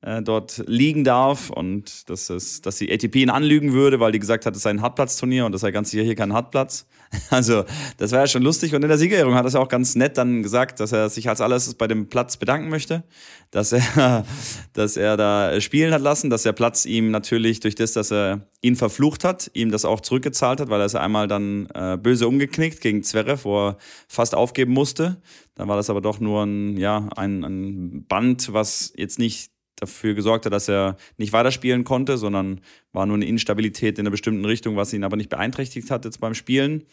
[0.02, 4.19] äh, dort liegen darf und dass, es, dass die ATP ihn anlügen würde, weil die
[4.19, 6.86] gesagt hat, es sei ein Hartplatzturnier und das sei ganz sicher hier kein Hartplatz.
[7.30, 7.65] Also,
[7.98, 8.74] das war ja schon lustig.
[8.74, 11.30] Und in der Siegerehrung hat er es auch ganz nett dann gesagt, dass er sich
[11.30, 13.04] als allererstes bei dem Platz bedanken möchte,
[13.52, 14.26] dass er,
[14.74, 18.48] dass er da spielen hat lassen, dass der Platz ihm natürlich durch das, dass er
[18.62, 22.28] ihn verflucht hat, ihm das auch zurückgezahlt hat, weil er es einmal dann äh, böse
[22.28, 25.22] umgeknickt gegen Zverev, wo er fast aufgeben musste.
[25.56, 30.13] Dann war das aber doch nur ein, ja, ein, ein Band, was jetzt nicht dafür
[30.13, 32.62] gesorgt hat, dass er nicht weiterspielen konnte, sondern
[32.92, 36.20] war nur eine Instabilität in einer bestimmten Richtung, was ihn aber nicht beeinträchtigt hat jetzt
[36.20, 36.84] beim Spielen.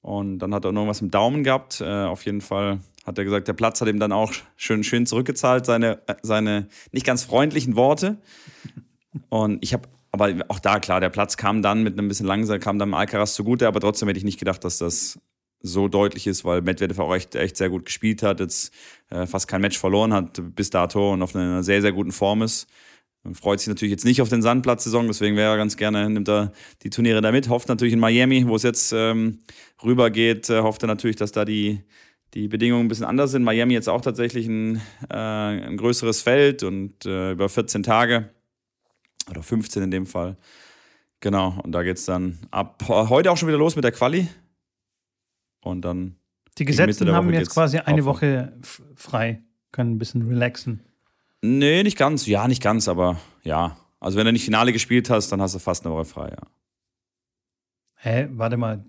[0.00, 1.80] Und dann hat er noch was im Daumen gehabt.
[1.80, 5.06] Äh, auf jeden Fall hat er gesagt, der Platz hat ihm dann auch schön, schön
[5.06, 8.18] zurückgezahlt, seine, äh, seine nicht ganz freundlichen Worte.
[9.28, 12.60] Und ich habe, aber auch da klar, der Platz kam dann mit einem bisschen langsam,
[12.60, 15.18] kam dann Alcaraz zugute, aber trotzdem hätte ich nicht gedacht, dass das
[15.60, 18.72] so deutlich ist, weil Medvedev auch echt, echt sehr gut gespielt hat, jetzt
[19.10, 22.42] äh, fast kein Match verloren hat bis dato und auf einer sehr, sehr guten Form
[22.42, 22.68] ist.
[23.24, 26.28] Man freut sich natürlich jetzt nicht auf den Sandplatzsaison, deswegen wäre er ganz gerne, nimmt
[26.28, 27.48] er die Turniere da mit.
[27.48, 29.40] Hofft natürlich in Miami, wo es jetzt ähm,
[29.82, 31.82] rüber geht, äh, hofft er natürlich, dass da die,
[32.34, 33.42] die Bedingungen ein bisschen anders sind.
[33.42, 34.76] Miami jetzt auch tatsächlich ein,
[35.10, 38.30] äh, ein größeres Feld und äh, über 14 Tage
[39.28, 40.36] oder 15 in dem Fall.
[41.20, 44.28] Genau, und da geht es dann ab heute auch schon wieder los mit der Quali.
[45.60, 46.16] Und dann.
[46.58, 48.52] Die Gesetzten haben jetzt quasi eine Woche
[48.96, 50.82] frei, können ein bisschen relaxen.
[51.40, 52.26] Nee, nicht ganz.
[52.26, 53.76] Ja, nicht ganz, aber ja.
[54.00, 56.46] Also wenn du nicht Finale gespielt hast, dann hast du fast eine Woche frei, ja.
[57.96, 58.84] Hä, warte mal.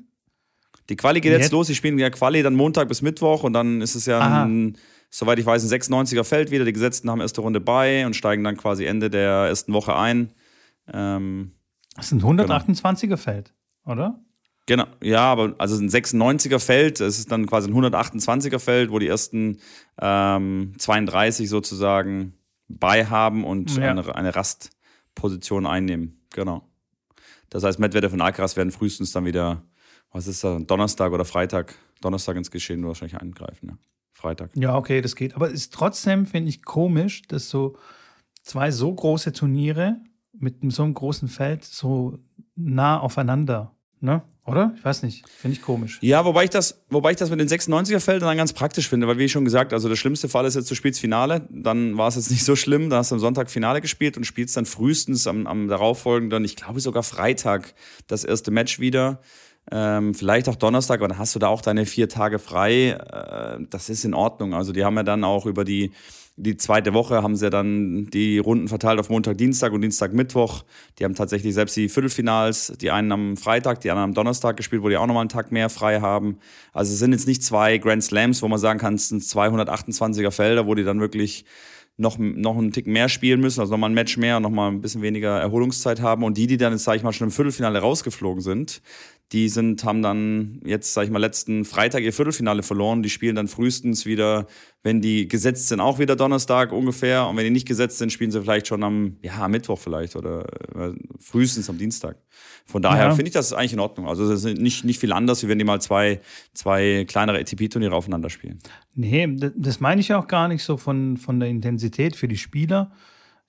[0.89, 1.67] Die Quali geht jetzt, jetzt los.
[1.67, 4.77] Die spielen ja Quali dann Montag bis Mittwoch und dann ist es ja ein,
[5.09, 6.65] soweit ich weiß, ein 96er Feld wieder.
[6.65, 10.31] Die Gesetzten haben erste Runde bei und steigen dann quasi Ende der ersten Woche ein.
[10.91, 11.53] Ähm,
[11.95, 13.17] das ist ein 128er genau.
[13.17, 13.53] Feld,
[13.85, 14.19] oder?
[14.69, 18.99] Genau, ja, aber also ein 96er Feld, es ist dann quasi ein 128er Feld, wo
[18.99, 19.57] die ersten
[19.99, 22.35] ähm, 32 sozusagen
[22.67, 23.89] bei haben und ja.
[23.89, 26.21] eine, eine Rastposition einnehmen.
[26.35, 26.69] Genau.
[27.49, 29.63] Das heißt, Medvedev und Alcaraz werden frühestens dann wieder,
[30.11, 33.69] was ist da, Donnerstag oder Freitag, Donnerstag ins Geschehen wahrscheinlich eingreifen.
[33.69, 33.77] Ja.
[34.13, 34.51] Freitag.
[34.53, 35.33] Ja, okay, das geht.
[35.35, 37.75] Aber es ist trotzdem, finde ich, komisch, dass so
[38.43, 39.97] zwei so große Turniere
[40.31, 42.19] mit so einem großen Feld so
[42.55, 44.21] nah aufeinander, ne?
[44.49, 44.73] Oder?
[44.77, 45.27] Ich weiß nicht.
[45.29, 45.97] Finde ich komisch.
[46.01, 49.17] Ja, wobei ich das, wobei ich das mit den 96er-Feldern dann ganz praktisch finde, weil
[49.17, 52.15] wie schon gesagt, also der schlimmste Fall ist jetzt, du spielst Finale, dann war es
[52.15, 55.27] jetzt nicht so schlimm, da hast du am Sonntag Finale gespielt und spielst dann frühestens
[55.27, 57.73] am, am darauffolgenden, ich glaube sogar Freitag,
[58.07, 59.21] das erste Match wieder.
[59.71, 62.91] Ähm, vielleicht auch Donnerstag, aber dann hast du da auch deine vier Tage frei.
[62.91, 64.53] Äh, das ist in Ordnung.
[64.53, 65.91] Also die haben ja dann auch über die
[66.41, 70.63] die zweite Woche haben sie dann die Runden verteilt auf Montag, Dienstag und Dienstag, Mittwoch.
[70.97, 74.81] Die haben tatsächlich selbst die Viertelfinals, die einen am Freitag, die anderen am Donnerstag gespielt,
[74.81, 76.37] wo die auch nochmal einen Tag mehr frei haben.
[76.71, 80.31] Also es sind jetzt nicht zwei Grand Slams, wo man sagen kann, es sind 228er
[80.31, 81.43] Felder, wo die dann wirklich
[81.97, 84.79] noch, noch einen Tick mehr spielen müssen, also nochmal ein Match mehr und nochmal ein
[84.79, 86.23] bisschen weniger Erholungszeit haben.
[86.23, 88.81] Und die, die dann jetzt, sage ich mal, schon im Viertelfinale rausgeflogen sind,
[89.31, 93.03] die sind, haben dann jetzt, sag ich mal, letzten Freitag ihr Viertelfinale verloren.
[93.03, 94.47] Die spielen dann frühestens wieder,
[94.81, 97.27] wenn die gesetzt sind, auch wieder Donnerstag ungefähr.
[97.27, 100.15] Und wenn die nicht gesetzt sind, spielen sie vielleicht schon am, ja, am Mittwoch vielleicht
[100.15, 102.17] oder äh, frühestens am Dienstag.
[102.65, 103.11] Von daher ja.
[103.11, 104.07] finde ich das eigentlich in Ordnung.
[104.07, 106.21] Also das ist nicht, nicht viel anders, wie wenn die mal zwei,
[106.55, 108.57] zwei kleinere ATP-Turniere aufeinander spielen.
[108.95, 112.37] Nee, das meine ich ja auch gar nicht so von, von der Intensität für die
[112.37, 112.91] Spieler.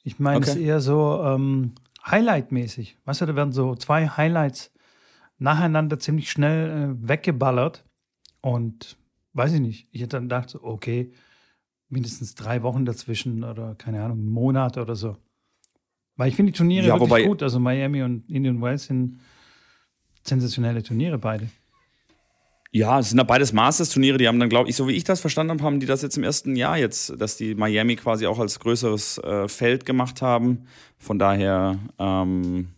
[0.03, 0.51] Ich meine okay.
[0.51, 1.73] es eher so ähm,
[2.05, 2.99] Highlight-mäßig.
[3.07, 4.73] Weißt du, da werden so zwei Highlights
[5.41, 7.85] nacheinander ziemlich schnell äh, weggeballert.
[8.43, 8.97] Und
[9.33, 9.89] weiß ich nicht.
[9.91, 11.13] Ich hätte dann gedacht, okay,
[11.89, 15.17] mindestens drei Wochen dazwischen oder keine Ahnung, einen Monat oder so.
[16.17, 17.43] Weil ich finde die Turniere ja, wirklich gut.
[17.43, 19.21] Also Miami und Indian Wells sind
[20.23, 21.49] sensationelle Turniere beide.
[22.73, 25.21] Ja, es sind ja beides Masters-Turniere, die haben dann, glaube ich, so wie ich das
[25.21, 28.39] verstanden habe, haben die das jetzt im ersten Jahr jetzt, dass die Miami quasi auch
[28.39, 30.67] als größeres äh, Feld gemacht haben.
[30.97, 32.69] Von daher, ähm,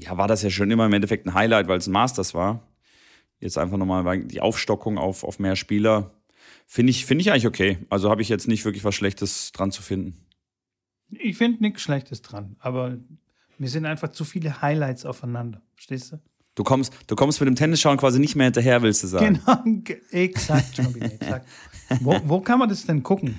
[0.00, 2.66] ja, war das ja schon immer im Endeffekt ein Highlight, weil es ein Masters war.
[3.38, 6.10] Jetzt einfach nochmal die Aufstockung auf, auf mehr Spieler.
[6.66, 7.78] Finde ich, find ich eigentlich okay.
[7.88, 10.26] Also habe ich jetzt nicht wirklich was Schlechtes dran zu finden.
[11.10, 12.96] Ich finde nichts Schlechtes dran, aber
[13.58, 15.60] mir sind einfach zu viele Highlights aufeinander.
[15.74, 16.20] Verstehst du?
[16.54, 19.40] Du kommst, du kommst mit dem Tennisschauen quasi nicht mehr hinterher, willst du sagen.
[19.44, 21.48] Genau, exakt, Jobby, exakt.
[22.00, 23.36] Wo, wo kann man das denn gucken?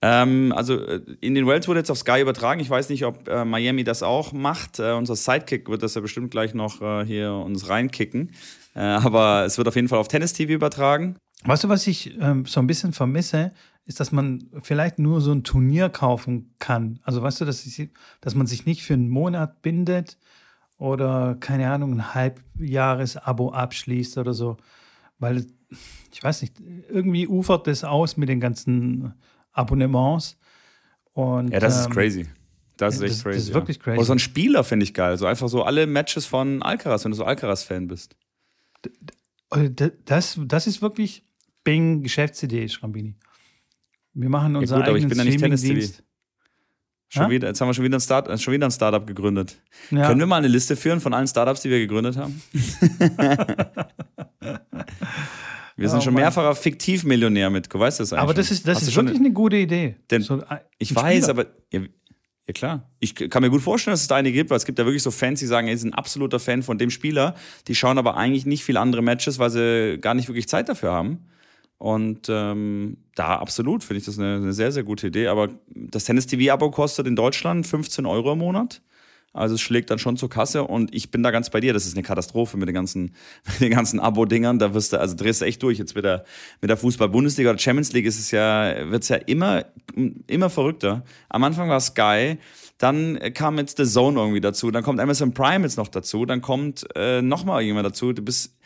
[0.00, 2.60] Ähm, also äh, in den Wells wurde jetzt auf Sky übertragen.
[2.60, 4.78] Ich weiß nicht, ob äh, Miami das auch macht.
[4.78, 8.30] Äh, unser Sidekick wird das ja bestimmt gleich noch äh, hier uns reinkicken.
[8.74, 11.16] Äh, aber es wird auf jeden Fall auf Tennis TV übertragen.
[11.44, 13.52] Weißt du, was ich ähm, so ein bisschen vermisse,
[13.86, 17.00] ist, dass man vielleicht nur so ein Turnier kaufen kann.
[17.02, 20.18] Also weißt du, dass, ich, dass man sich nicht für einen Monat bindet
[20.76, 24.58] oder keine Ahnung, ein Halbjahres-Abo abschließt oder so.
[25.18, 25.46] Weil,
[26.12, 29.14] ich weiß nicht, irgendwie ufert das aus mit den ganzen
[29.58, 30.36] Abonnements.
[31.12, 32.26] Und, Ja, das ist ähm, crazy.
[32.76, 33.36] Das ist echt das- crazy.
[33.38, 33.82] das ist wirklich ja.
[33.82, 33.98] crazy.
[33.98, 35.16] Oder so ein Spieler finde ich geil.
[35.18, 38.16] So einfach so alle Matches von Alcaraz, wenn du so Alcaraz-Fan bist.
[39.50, 39.70] äh,
[40.04, 41.24] Das, das ist wirklich
[41.64, 43.16] Bing Geschäftsidee, Schrambini.
[44.14, 45.66] Wir machen Ja, unseren gut, aber ich bin ja nicht Tennis-TV.
[45.80, 46.04] Streaming-Dienst.
[47.10, 47.30] Schon Ja?
[47.30, 49.56] wieder, jetzt haben wir schon wieder ein, Start, äh, schon wieder ein Startup gegründet.
[49.90, 50.06] Ja.
[50.06, 52.40] Können wir mal eine Liste führen von allen Startups, die wir gegründet haben?
[55.78, 56.24] wir sind Oh schon Mann.
[56.24, 57.72] mehrfacher Fiktivmillionär mit.
[57.72, 58.22] Weißt du das eigentlich?
[58.22, 59.96] Aber das ist, das Hast ist wirklich eine gute Idee.
[60.10, 61.30] Denn So ein- Ich ein weiß, Spieler.
[61.30, 61.80] aber ja,
[62.46, 62.90] ja klar.
[63.00, 65.02] Ich kann mir gut vorstellen, dass es da einige gibt, weil es gibt ja wirklich
[65.02, 67.34] so Fans, die sagen, sie sind ein absoluter Fan von dem Spieler.
[67.68, 70.92] Die schauen aber eigentlich nicht viele andere Matches, weil sie gar nicht wirklich Zeit dafür
[70.92, 71.26] haben.
[71.78, 75.28] Und ähm, da absolut finde ich das eine, eine sehr, sehr gute Idee.
[75.28, 78.82] Aber das Tennis-TV-Abo kostet in Deutschland 15 Euro im Monat.
[79.32, 81.72] Also es schlägt dann schon zur Kasse und ich bin da ganz bei dir.
[81.72, 83.14] Das ist eine Katastrophe mit den ganzen,
[83.46, 84.58] mit den ganzen Abo-Dingern.
[84.58, 85.78] Da wirst du, also drehst du echt durch.
[85.78, 86.24] Jetzt mit der,
[86.60, 89.64] mit der Fußball-Bundesliga oder Champions League ist es ja, wird's ja immer,
[90.26, 91.04] immer verrückter.
[91.28, 92.38] Am Anfang war Sky,
[92.78, 96.40] dann kam jetzt The Zone irgendwie dazu, dann kommt Amazon Prime jetzt noch dazu, dann
[96.40, 98.12] kommt äh, nochmal jemand dazu.
[98.12, 98.56] Du bist,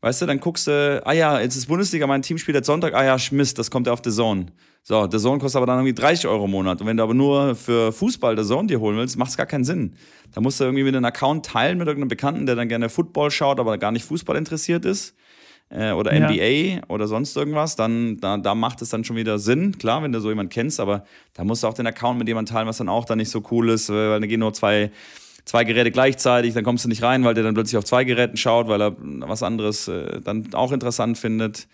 [0.00, 2.94] weißt du, dann guckst du, ah ja, jetzt ist Bundesliga, mein Team spielt jetzt Sonntag,
[2.94, 4.46] ah ja, Mist, das kommt ja auf The Zone.
[4.82, 6.80] So, The Zone kostet aber dann irgendwie 30 Euro im Monat.
[6.80, 9.46] Und wenn du aber nur für Fußball The Zone dir holen willst, macht es gar
[9.46, 9.94] keinen Sinn.
[10.32, 13.30] Da musst du irgendwie mit einem Account teilen mit irgendeinem Bekannten, der dann gerne Football
[13.30, 15.14] schaut, aber gar nicht Fußball interessiert ist.
[15.68, 16.28] Äh, oder Ja.
[16.28, 19.78] NBA oder sonst irgendwas, dann da, da macht es dann schon wieder Sinn.
[19.78, 22.52] Klar, wenn du so jemanden kennst, aber da musst du auch den Account mit jemandem
[22.54, 24.90] teilen, was dann auch dann nicht so cool ist, weil da gehen nur zwei,
[25.44, 28.36] zwei Geräte gleichzeitig, dann kommst du nicht rein, weil der dann plötzlich auf zwei Geräten
[28.36, 31.68] schaut, weil er was anderes äh, dann auch interessant findet.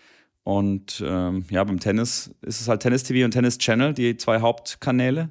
[0.47, 4.39] Und ähm, ja, beim Tennis ist es halt Tennis TV und Tennis Channel, die zwei
[4.39, 5.29] Hauptkanäle.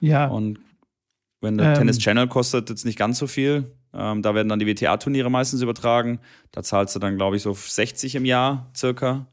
[0.00, 0.58] ja, Und
[1.42, 1.74] wenn der Ähm.
[1.74, 5.60] Tennis Channel kostet jetzt nicht ganz so viel, ähm, da werden dann die WTA-Turniere meistens
[5.60, 6.18] übertragen.
[6.50, 9.26] Da zahlst du dann, glaube ich, so 60 im Jahr circa.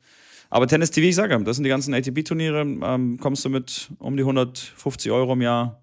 [0.49, 4.17] Aber Tennis TV, ich sage, das sind die ganzen ATP-Turniere, ähm, kommst du mit um
[4.17, 5.82] die 150 Euro im Jahr,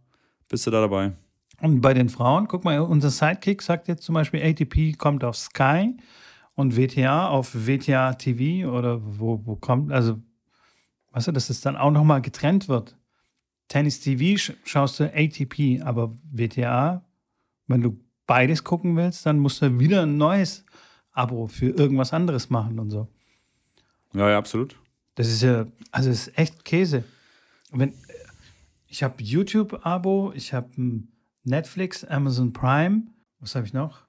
[0.51, 1.13] bist du da dabei.
[1.63, 5.39] Und bei den Frauen, guck mal, unser Sidekick sagt jetzt zum Beispiel, ATP kommt auf
[5.39, 5.97] Sky
[6.55, 10.21] und WTA auf WTA TV oder wo, wo kommt, also,
[11.11, 12.97] weißt du, dass es dann auch nochmal getrennt wird.
[13.69, 17.05] Tennis TV sch schaust du ATP, aber WTA,
[17.67, 20.65] wenn du beides gucken willst, dann musst du wieder ein neues
[21.13, 23.09] Abo für irgendwas anderes machen und so.
[24.15, 24.77] Ja, ja, absolut.
[25.15, 27.05] Das ist ja, also es ist echt Käse.
[27.71, 27.95] Wenn,
[28.89, 30.69] ich habe YouTube-Abo, ich habe
[31.45, 33.03] Netflix, Amazon Prime,
[33.39, 34.03] was habe ich noch?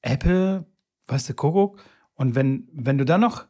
[0.00, 0.66] Apple,
[1.12, 1.82] weißt du, Kuckuck.
[2.14, 3.44] Und wenn, wenn du dann noch,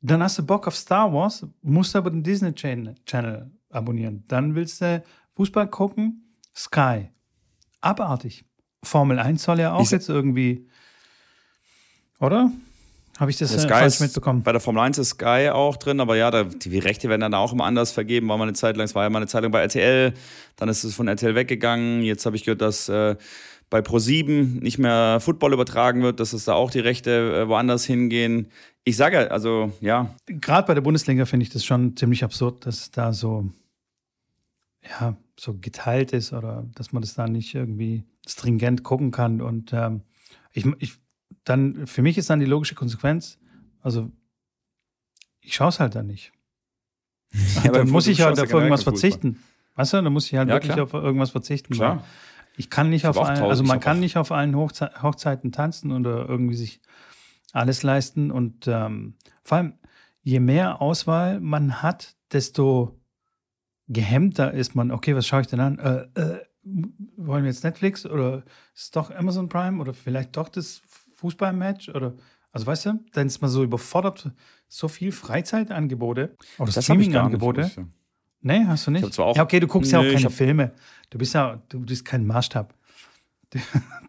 [0.00, 4.24] dann hast du Bock auf Star Wars, musst du aber den Disney Channel, abonnieren.
[4.28, 5.02] Dann willst du
[5.34, 7.10] Fußball gucken, Sky.
[7.80, 8.44] Abartig.
[8.82, 10.66] Formel 1 soll ja auch Ich- jetzt irgendwie,
[12.20, 12.50] oder?
[13.18, 14.42] Habe ich das Der äh, falsch ist, mitbekommen?
[14.42, 17.32] Bei der Formel 1 ist Sky auch drin, aber ja, da, die Rechte werden dann
[17.34, 18.28] auch immer anders vergeben.
[18.28, 20.12] War mal eine Zeit lang, es war ja mal eine Zeit lang bei RTL,
[20.56, 22.02] dann ist es von RTL weggegangen.
[22.02, 23.16] Jetzt habe ich gehört, dass äh,
[23.68, 27.84] bei Pro7 nicht mehr Football übertragen wird, dass es da auch die Rechte äh, woanders
[27.84, 28.48] hingehen.
[28.84, 32.64] Ich sage, ja, also ja, gerade bei der Bundesliga finde ich das schon ziemlich absurd,
[32.66, 33.50] dass es da so,
[34.88, 39.40] ja, so geteilt ist oder dass man das da nicht irgendwie stringent gucken kann.
[39.40, 40.02] Und ähm,
[40.52, 40.94] ich, ich,
[41.44, 43.38] dann, für mich ist dann die logische Konsequenz,
[43.80, 44.10] also
[45.40, 46.32] ich schaue es halt dann nicht.
[47.64, 49.42] Ja, dann muss ich halt auf irgendwas verzichten.
[49.74, 50.84] Weißt du, da muss ich halt Ja, wirklich klar.
[50.84, 51.70] auf irgendwas verzichten.
[51.76, 52.04] weil klar.
[52.56, 54.90] Ich kann nicht auf hab auch allen, also ich man kann nicht auf allen Hochze
[55.02, 56.80] Hochzeiten tanzen oder irgendwie sich
[57.52, 58.30] alles leisten.
[58.30, 59.74] Und ähm, vor allem,
[60.22, 62.98] je mehr Auswahl man hat, desto
[63.88, 64.90] gehemmter ist man.
[64.90, 65.78] Okay, was schaue ich denn an?
[65.78, 66.40] Äh, äh,
[67.16, 68.38] wollen wir jetzt Netflix oder
[68.74, 70.82] ist es doch Amazon Prime oder vielleicht doch das
[71.16, 72.14] Fußballmatch oder
[72.50, 74.30] also weißt du, dann ist man so überfordert,
[74.66, 77.70] so viel Freizeitangebote oder ich nicht, Streamingangebote.
[78.54, 78.58] Ich.
[78.60, 79.04] Nee, hast du nicht?
[79.06, 80.72] Ich zwar auch- ja, okay, du guckst ja Nö, auch ich keine hab- Filme.
[81.10, 82.72] Du bist ja, du bist kein Maßstab.
[83.50, 83.58] Du,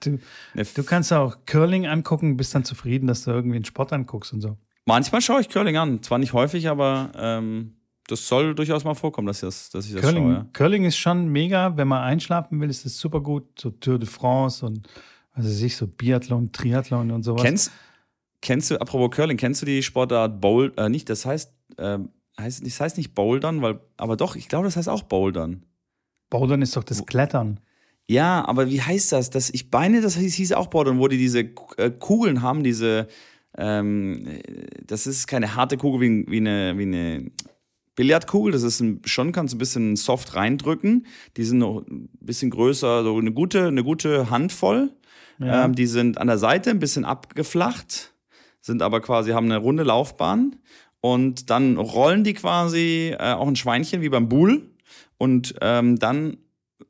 [0.04, 0.20] du,
[0.56, 3.94] Ne, du kannst ja auch Curling angucken, bist dann zufrieden, dass du irgendwie einen Sport
[3.94, 4.58] anguckst und so.
[4.86, 6.02] Manchmal schaue ich Curling an.
[6.02, 7.76] Zwar nicht häufig, aber ähm,
[8.08, 10.34] das soll durchaus mal vorkommen, dass ich das, dass ich das Curling, schaue.
[10.34, 10.46] Ja.
[10.54, 13.60] Curling ist schon mega, wenn man einschlafen will, ist es super gut.
[13.60, 14.88] So Tour de France und
[15.34, 17.44] also sich so Biathlon, Triathlon und sowas.
[17.44, 17.72] Kennst,
[18.42, 22.66] kennst du, apropos Curling, kennst du die Sportart Bowl, äh, nicht, das heißt, ähm, heißt,
[22.66, 25.64] das heißt nicht Bouldern, weil, aber doch, ich glaube, das heißt auch Bouldern.
[26.30, 27.60] Bouldern ist doch das Klettern.
[28.10, 29.30] Ja, aber wie heißt das?
[29.30, 31.40] das ich meine, das hieß, auch Bouldern, wo die diese
[31.78, 33.08] äh, Kugeln haben, diese,
[33.58, 34.40] ähm,
[34.86, 37.32] das ist keine harte Kugel wie, wie eine, wie eine
[37.96, 41.08] Billardkugel, das ist ein, schon, kannst du ein bisschen soft reindrücken.
[41.36, 44.92] Die sind noch ein bisschen größer, so eine gute, eine gute Handvoll.
[45.40, 45.66] Ja.
[45.66, 48.14] Ähm, die sind an der Seite ein bisschen abgeflacht,
[48.62, 50.58] sind aber quasi, haben eine runde Laufbahn.
[51.02, 54.70] Und dann rollen die quasi äh, auch ein Schweinchen wie beim Bull.
[55.18, 56.38] Und ähm, dann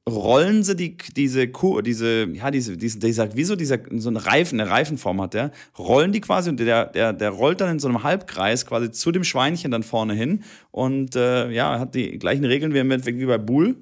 [0.07, 4.25] rollen sie die, diese Kuh, diese, ja, diese, diese, dieser, wie so dieser, so eine
[4.25, 7.79] Reifen, eine Reifenform hat der, rollen die quasi und der, der, der rollt dann in
[7.79, 12.17] so einem Halbkreis quasi zu dem Schweinchen dann vorne hin und äh, ja, hat die
[12.19, 13.75] gleichen Regeln wie im Endeffekt wie bei Bull.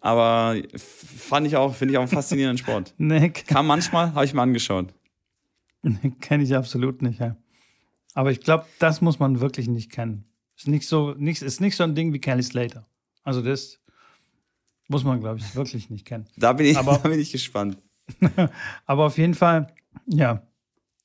[0.00, 2.94] Aber fand ich auch, finde ich auch einen faszinierenden Sport.
[2.98, 4.88] Nee, Kam manchmal, habe ich mir angeschaut.
[6.20, 7.36] kenne ich absolut nicht, ja.
[8.14, 10.24] Aber ich glaube, das muss man wirklich nicht kennen.
[10.56, 12.86] Ist nicht so, nicht, ist nicht so ein Ding wie Kelly Slater.
[13.22, 13.80] Also das
[14.88, 16.26] muss man, glaube ich, wirklich nicht kennen.
[16.36, 17.78] Da bin ich, Aber- da bin ich gespannt.
[18.86, 19.72] Aber auf jeden Fall,
[20.06, 20.42] ja,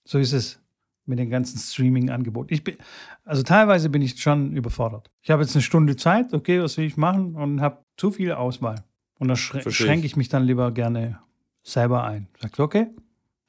[0.04, 0.60] so ist es
[1.06, 2.54] mit den ganzen Streaming-Angeboten.
[2.54, 2.78] Ich bin,
[3.24, 5.10] also teilweise bin ich schon überfordert.
[5.22, 7.36] Ich habe jetzt eine Stunde Zeit, okay, was will ich machen?
[7.36, 8.84] Und habe zu viel Auswahl.
[9.18, 9.76] Und da ich.
[9.76, 11.20] schränke ich mich dann lieber gerne
[11.64, 12.28] selber ein.
[12.40, 12.88] Sagst okay,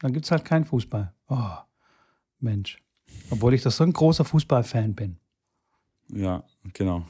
[0.01, 1.13] dann gibt es halt keinen Fußball.
[1.29, 1.57] Oh,
[2.39, 2.79] Mensch.
[3.31, 5.17] Obwohl ich doch so ein großer Fußballfan bin.
[6.13, 6.43] Ja,
[6.73, 7.05] genau.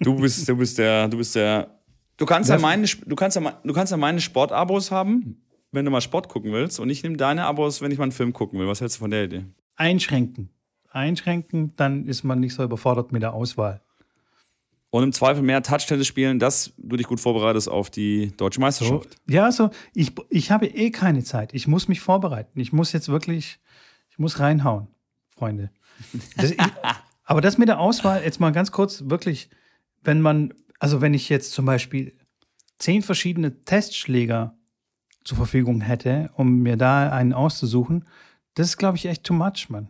[0.00, 1.78] Du bist, du bist der, du bist der.
[2.18, 5.90] Du kannst ja meine, du kannst ja, du kannst ja meine Sportabos haben, wenn du
[5.90, 6.78] mal Sport gucken willst.
[6.80, 8.66] Und ich nehme deine Abos, wenn ich mal einen Film gucken will.
[8.68, 9.44] Was hältst du von der Idee?
[9.76, 10.50] Einschränken.
[10.90, 13.82] Einschränken, dann ist man nicht so überfordert mit der Auswahl.
[14.90, 18.60] Und im Zweifel mehr Touch-Tennis spielen, dass du dich gut vorbereitest auf die deutsche So,
[18.62, 19.16] Meisterschaft.
[19.28, 21.52] ja, so, ich, ich habe eh keine Zeit.
[21.52, 22.58] Ich muss mich vorbereiten.
[22.58, 23.58] Ich muss jetzt wirklich,
[24.16, 24.88] ich muss reinhauen,
[25.28, 25.70] Freunde.
[26.38, 26.58] Das, ich,
[27.24, 29.50] aber das mit der Auswahl, jetzt mal ganz kurz, wirklich,
[30.02, 32.16] wenn man, also wenn ich jetzt zum Beispiel
[32.78, 34.56] zehn verschiedene Testschläger
[35.22, 38.06] zur Verfügung hätte, um mir da einen auszusuchen,
[38.54, 39.88] das ist, glaube ich, echt too much, Mann.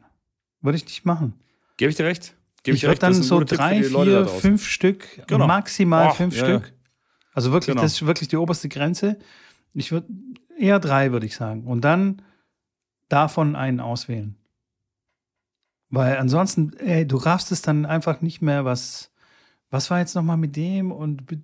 [0.60, 1.34] Würde ich nicht machen.
[1.76, 2.34] Gebe ich dir recht?
[2.64, 5.46] Gebe Ich dir würde dann so drei, vier, fünf Stück, Genau.
[5.46, 6.42] maximal Ach, fünf ja.
[6.44, 6.72] Stück.
[7.32, 7.82] Also wirklich, Genau.
[7.82, 9.18] das ist wirklich die oberste Grenze.
[9.72, 10.08] Ich würde
[10.58, 11.64] eher drei, würde ich sagen.
[11.64, 12.22] Und dann
[13.08, 14.36] davon einen auswählen.
[15.88, 19.12] Weil ansonsten, ey, du raffst es dann einfach nicht mehr, was,
[19.70, 21.36] was war jetzt nochmal mit dem und du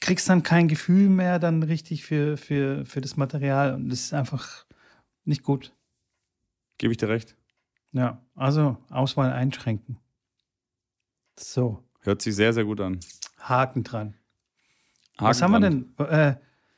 [0.00, 4.14] kriegst dann kein Gefühl mehr dann richtig für, für, für das Material und das ist
[4.14, 4.64] einfach
[5.24, 5.72] nicht gut.
[6.78, 7.36] Gebe ich dir recht.
[7.92, 9.98] Ja, also Auswahl einschränken.
[11.38, 13.00] So, Hört sich sehr, sehr gut an.
[13.40, 14.14] Haken dran.
[15.16, 15.94] Haken Was haben wir dran.
[15.98, 16.06] denn?
[16.06, 16.36] Äh,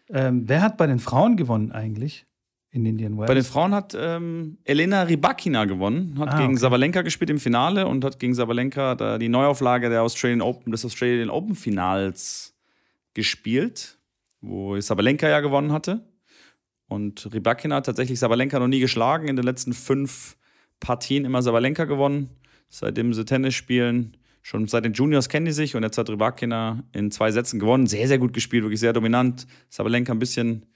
[0.09, 2.28] ähm, wer hat bei den Frauen gewonnen eigentlich
[2.71, 3.29] in Indian Wells?
[3.29, 6.61] Bei den Frauen hat ähm, Elena Rybakina gewonnen, hat Ah, gegen okay.
[6.61, 10.85] Sabalenka gespielt im Finale und hat gegen Sabalenka da die Neuauflage der Australian Open, des
[10.85, 12.55] Australian Open Finals
[13.15, 13.99] gespielt,
[14.41, 16.05] wo Sabalenka ja gewonnen hatte.
[16.89, 20.37] Und Rybakina hat tatsächlich Sabalenka noch nie geschlagen, in den letzten fünf
[20.81, 22.31] Partien immer Sabalenka gewonnen.
[22.71, 26.85] Seitdem sie Tennis spielen, schon seit den Juniors kennen die sich und jetzt hat Rybakina
[26.93, 27.87] in zwei Sätzen gewonnen.
[27.87, 29.47] Sehr, sehr gut gespielt, wirklich sehr dominant.
[29.69, 30.67] Sabalenka ein bisschen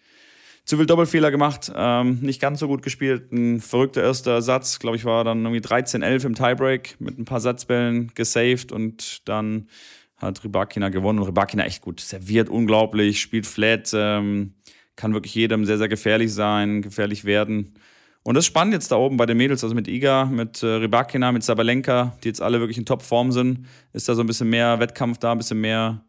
[0.64, 3.32] zu viel Doppelfehler gemacht, ähm, nicht ganz so gut gespielt.
[3.32, 7.40] Ein verrückter erster Satz, glaube ich, war dann irgendwie 13-11 im Tiebreak mit ein paar
[7.40, 9.68] Satzbällen gesaved und dann
[10.16, 14.54] hat Rybakina gewonnen und Rybakina echt gut serviert, unglaublich, spielt flat, ähm,
[14.94, 17.74] kann wirklich jedem sehr, sehr gefährlich sein, gefährlich werden.
[18.22, 20.66] Und das ist spannend jetzt da oben bei den Mädels, also mit Iga, mit äh,
[20.66, 24.48] Rybakina, mit Sabalenka, die jetzt alle wirklich in Topform sind, ist da so ein bisschen
[24.48, 26.04] mehr Wettkampf da, ein bisschen mehr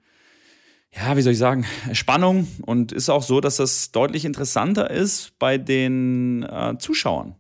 [0.95, 5.38] ja, wie soll ich sagen, Spannung und ist auch so, dass das deutlich interessanter ist
[5.39, 7.36] bei den äh, Zuschauern.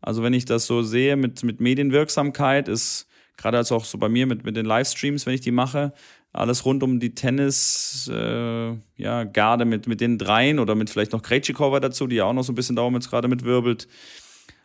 [0.00, 4.08] Also wenn ich das so sehe mit, mit Medienwirksamkeit, ist gerade als auch so bei
[4.08, 5.92] mir mit, mit den Livestreams, wenn ich die mache,
[6.32, 11.12] alles rund um die Tennis, äh, ja, Garde mit, mit den dreien oder mit vielleicht
[11.12, 13.88] noch Krejcikova dazu, die ja auch noch so ein bisschen da oben jetzt gerade mitwirbelt.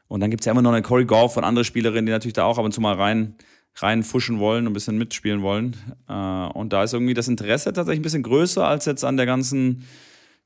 [0.08, 2.34] Und dann gibt es ja immer noch eine Corey Goff und andere Spielerinnen, die natürlich
[2.34, 3.36] da auch ab und zu mal rein,
[3.76, 5.76] reinfuschen wollen und ein bisschen mitspielen wollen.
[6.08, 9.26] Äh, und da ist irgendwie das Interesse tatsächlich ein bisschen größer als jetzt an der
[9.26, 9.84] ganzen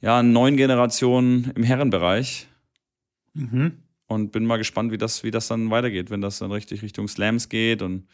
[0.01, 2.47] ja, neuen Generation im Herrenbereich.
[3.33, 3.73] Mhm.
[4.07, 7.07] Und bin mal gespannt, wie das, wie das dann weitergeht, wenn das dann richtig Richtung
[7.07, 8.07] Slams geht und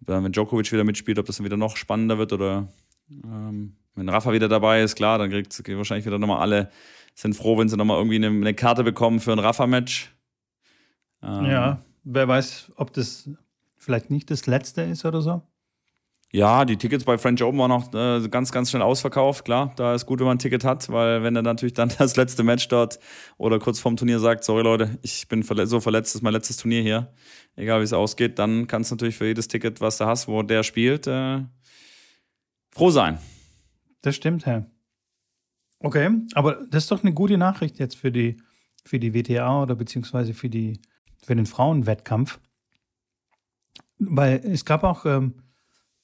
[0.00, 2.68] dann, wenn Djokovic wieder mitspielt, ob das dann wieder noch spannender wird oder
[3.10, 6.70] ähm, wenn Rafa wieder dabei ist, klar, dann kriegt wahrscheinlich wieder nochmal alle,
[7.14, 10.14] sind froh, wenn sie nochmal irgendwie eine, eine Karte bekommen für ein Rafa-Match.
[11.22, 13.28] Ähm, Ja, wer weiß, ob das
[13.88, 15.42] vielleicht nicht das letzte ist oder so.
[16.30, 19.46] Ja, die Tickets bei French Open waren auch äh, ganz, ganz schnell ausverkauft.
[19.46, 22.16] Klar, da ist gut, wenn man ein Ticket hat, weil wenn er natürlich dann das
[22.16, 22.98] letzte Match dort
[23.38, 26.34] oder kurz vorm Turnier sagt, sorry Leute, ich bin verle so verletzt, das ist mein
[26.34, 27.14] letztes Turnier hier,
[27.56, 30.42] egal wie es ausgeht, dann kannst du natürlich für jedes Ticket, was du hast, wo
[30.42, 31.40] der spielt, äh,
[32.72, 33.18] froh sein.
[34.02, 34.66] Das stimmt, Herr.
[35.80, 38.36] Okay, aber das ist doch eine gute Nachricht jetzt für die,
[38.84, 40.78] für die WTA oder beziehungsweise für, die,
[41.24, 42.38] für den Frauenwettkampf.
[43.98, 45.42] Weil es gab auch ähm,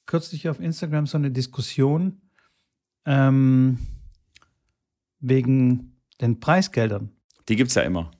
[0.05, 2.21] kürzlich auf Instagram so eine Diskussion
[3.05, 3.79] ähm,
[5.19, 7.11] wegen den Preisgeldern.
[7.47, 8.11] Die gibt es ja immer.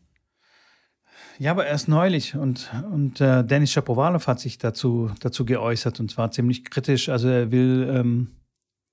[1.37, 6.09] Ja, aber erst neulich und, und äh, Dennis Shapovalov hat sich dazu, dazu geäußert und
[6.09, 7.09] zwar ziemlich kritisch.
[7.09, 8.35] Also er will, ähm,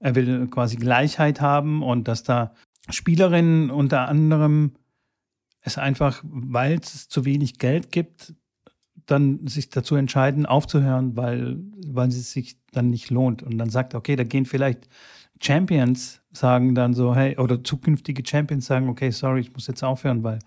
[0.01, 2.55] er will quasi Gleichheit haben und dass da
[2.91, 4.73] Spielerinnen unter anderem
[5.61, 8.35] es einfach, weil es zu wenig Geld gibt,
[9.13, 13.43] dann sich dazu entscheiden, aufzuhören, weil, weil es sich dann nicht lohnt.
[13.43, 14.89] Und dann sagt, okay, da gehen vielleicht
[15.41, 20.23] Champions, sagen dann so, hey, oder zukünftige Champions sagen, okay, sorry, ich muss jetzt aufhören,
[20.23, 20.39] weil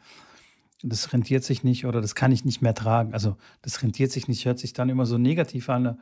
[0.82, 3.13] das rentiert sich nicht oder das kann ich nicht mehr tragen.
[3.13, 5.99] Also das rentiert sich nicht, hört sich dann immer so negativ an,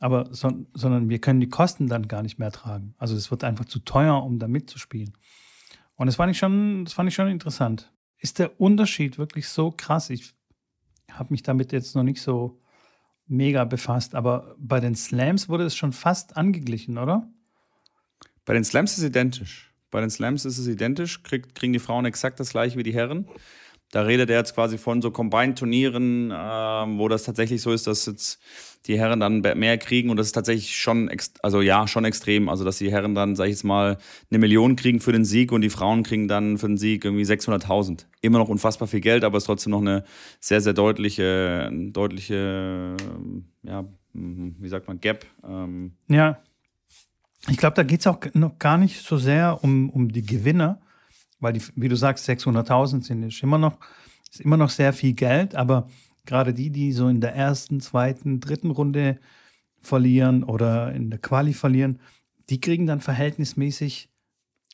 [0.00, 2.94] aber so, sondern wir können die Kosten dann gar nicht mehr tragen.
[2.98, 5.12] Also es wird einfach zu teuer, um da mitzuspielen.
[5.96, 7.92] Und das fand ich schon, das fand ich schon interessant.
[8.18, 10.10] Ist der Unterschied wirklich so krass?
[10.10, 10.34] Ich
[11.18, 12.60] habe mich damit jetzt noch nicht so
[13.26, 17.30] mega befasst, aber bei den Slams wurde es schon fast angeglichen, oder?
[18.44, 19.72] Bei den Slams ist es identisch.
[19.90, 22.92] Bei den Slams ist es identisch, krieg, kriegen die Frauen exakt das gleiche wie die
[22.92, 23.28] Herren.
[23.90, 28.06] Da redet er jetzt quasi von so Combined-Turnieren, äh, wo das tatsächlich so ist, dass
[28.06, 28.40] jetzt
[28.86, 31.10] die Herren dann mehr kriegen und das ist tatsächlich schon,
[31.42, 32.48] also ja, schon extrem.
[32.48, 33.96] Also, dass die Herren dann, sag ich jetzt mal,
[34.30, 37.24] eine Million kriegen für den Sieg und die Frauen kriegen dann für den Sieg irgendwie
[37.24, 38.04] 600.000.
[38.20, 40.04] Immer noch unfassbar viel Geld, aber es ist trotzdem noch eine
[40.38, 42.94] sehr, sehr deutliche, deutliche,
[43.62, 45.24] ja, wie sagt man, Gap.
[45.46, 45.92] Ähm.
[46.08, 46.38] Ja.
[47.48, 50.80] Ich glaube, da geht es auch noch gar nicht so sehr um, um die Gewinner,
[51.44, 53.78] weil, die, wie du sagst, 600.000 sind ist immer noch,
[54.32, 55.86] ist immer noch sehr viel Geld, aber
[56.26, 59.20] gerade die, die so in der ersten, zweiten, dritten Runde
[59.80, 62.00] verlieren oder in der Quali verlieren,
[62.50, 64.08] die kriegen dann verhältnismäßig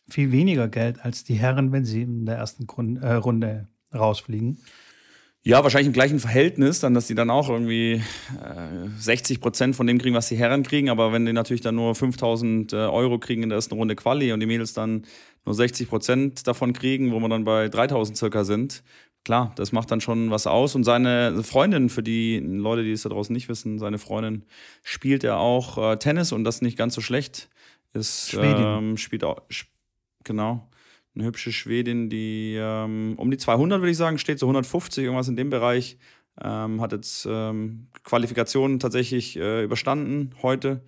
[0.08, 4.58] viel weniger Geld als die Herren, wenn sie in der ersten Grund, äh, Runde rausfliegen.
[5.42, 8.02] Ja, wahrscheinlich im gleichen Verhältnis, dann, dass die dann auch irgendwie
[8.42, 10.90] äh, 60 Prozent von dem kriegen, was die Herren kriegen.
[10.90, 14.32] Aber wenn die natürlich dann nur 5000 äh, Euro kriegen in der ersten Runde Quali
[14.32, 15.06] und die Mädels dann
[15.46, 18.82] nur 60 Prozent davon kriegen, wo wir dann bei 3000 circa sind,
[19.24, 20.74] klar, das macht dann schon was aus.
[20.74, 24.44] Und seine Freundin, für die Leute, die es da draußen nicht wissen, seine Freundin
[24.82, 27.48] spielt ja auch äh, Tennis und das nicht ganz so schlecht.
[27.94, 29.40] Ist, ähm, spielt auch,
[30.22, 30.69] genau
[31.14, 35.28] eine hübsche Schwedin, die ähm, um die 200, würde ich sagen, steht, so 150, irgendwas
[35.28, 35.98] in dem Bereich.
[36.42, 40.84] Ähm, hat jetzt ähm, Qualifikationen tatsächlich äh, überstanden heute.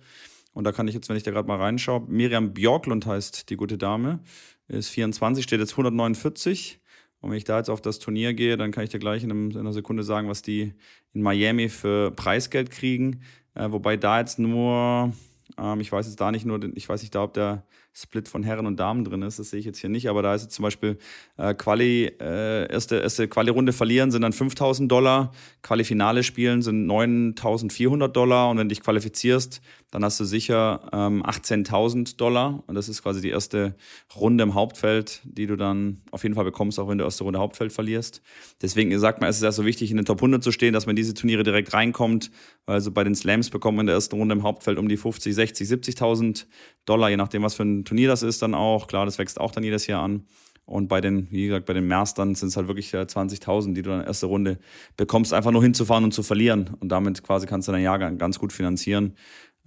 [0.53, 3.55] Und da kann ich jetzt, wenn ich da gerade mal reinschaue, Miriam Björklund heißt die
[3.55, 4.19] gute Dame,
[4.67, 6.79] ist 24, steht jetzt 149.
[7.19, 9.31] Und wenn ich da jetzt auf das Turnier gehe, dann kann ich dir gleich in,
[9.31, 10.73] einem, in einer Sekunde sagen, was die
[11.13, 13.21] in Miami für Preisgeld kriegen.
[13.55, 15.13] Äh, wobei da jetzt nur,
[15.57, 17.65] ähm, ich weiß jetzt da nicht nur, ich weiß nicht da, ob der
[17.95, 19.37] Split von Herren und Damen drin ist.
[19.37, 20.97] Das sehe ich jetzt hier nicht, aber da ist jetzt zum Beispiel
[21.37, 25.31] äh, Quali, äh, erste, erste Quali-Runde verlieren sind dann 5000 Dollar,
[25.61, 29.61] Quali-Finale spielen sind 9400 Dollar und wenn du dich qualifizierst,
[29.93, 33.75] dann hast du sicher ähm, 18.000 Dollar und das ist quasi die erste
[34.15, 37.37] Runde im Hauptfeld, die du dann auf jeden Fall bekommst, auch wenn du erste Runde
[37.37, 38.23] Hauptfeld verlierst.
[38.63, 40.87] Deswegen sagt man, es ist ja so wichtig, in den Top 100 zu stehen, dass
[40.87, 42.31] man in diese Turniere direkt reinkommt.
[42.65, 45.35] Also bei den Slams bekommt man in der ersten Runde im Hauptfeld um die 50,
[45.35, 46.47] 60, 70.000
[46.85, 48.87] Dollar, je nachdem, was für ein Turnier das ist dann auch.
[48.87, 50.25] Klar, das wächst auch dann jedes Jahr an.
[50.65, 53.81] Und bei den, wie gesagt, bei den Mastern sind es halt wirklich 20.000, äh, die
[53.81, 54.59] du dann in erster Runde
[54.95, 56.71] bekommst, einfach nur hinzufahren und zu verlieren.
[56.79, 59.15] Und damit quasi kannst du dein Jahr ganz gut finanzieren.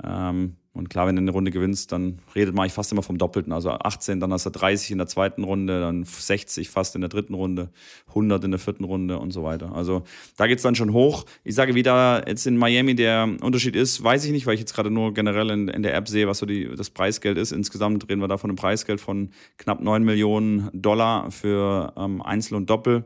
[0.03, 3.16] Ähm, und klar, wenn du eine Runde gewinnst, dann redet man eigentlich fast immer vom
[3.16, 3.51] Doppelten.
[3.53, 7.09] Also 18, dann hast du 30 in der zweiten Runde, dann 60 fast in der
[7.09, 7.70] dritten Runde,
[8.09, 9.74] 100 in der vierten Runde und so weiter.
[9.74, 10.03] Also
[10.36, 11.24] da geht es dann schon hoch.
[11.44, 14.61] Ich sage, wie da jetzt in Miami der Unterschied ist, weiß ich nicht, weil ich
[14.61, 17.53] jetzt gerade nur generell in, in, der App sehe, was so die, das Preisgeld ist.
[17.53, 22.55] Insgesamt reden wir da von einem Preisgeld von knapp 9 Millionen Dollar für ähm, Einzel
[22.55, 23.05] und Doppel.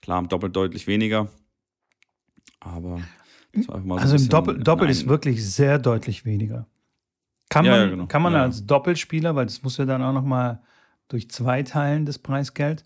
[0.00, 1.28] Klar, doppelt deutlich weniger.
[2.58, 3.00] Aber
[3.90, 6.66] also im Doppel, Doppel ist wirklich sehr deutlich weniger.
[7.48, 8.06] Kann man, ja, genau.
[8.06, 8.42] kann man ja.
[8.42, 10.62] als Doppelspieler, weil das muss ja dann auch noch mal
[11.08, 12.84] durch zwei teilen, das Preisgeld,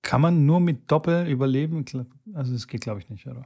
[0.00, 1.84] kann man nur mit Doppel überleben?
[2.34, 3.44] Also das geht, glaube ich, nicht, oder?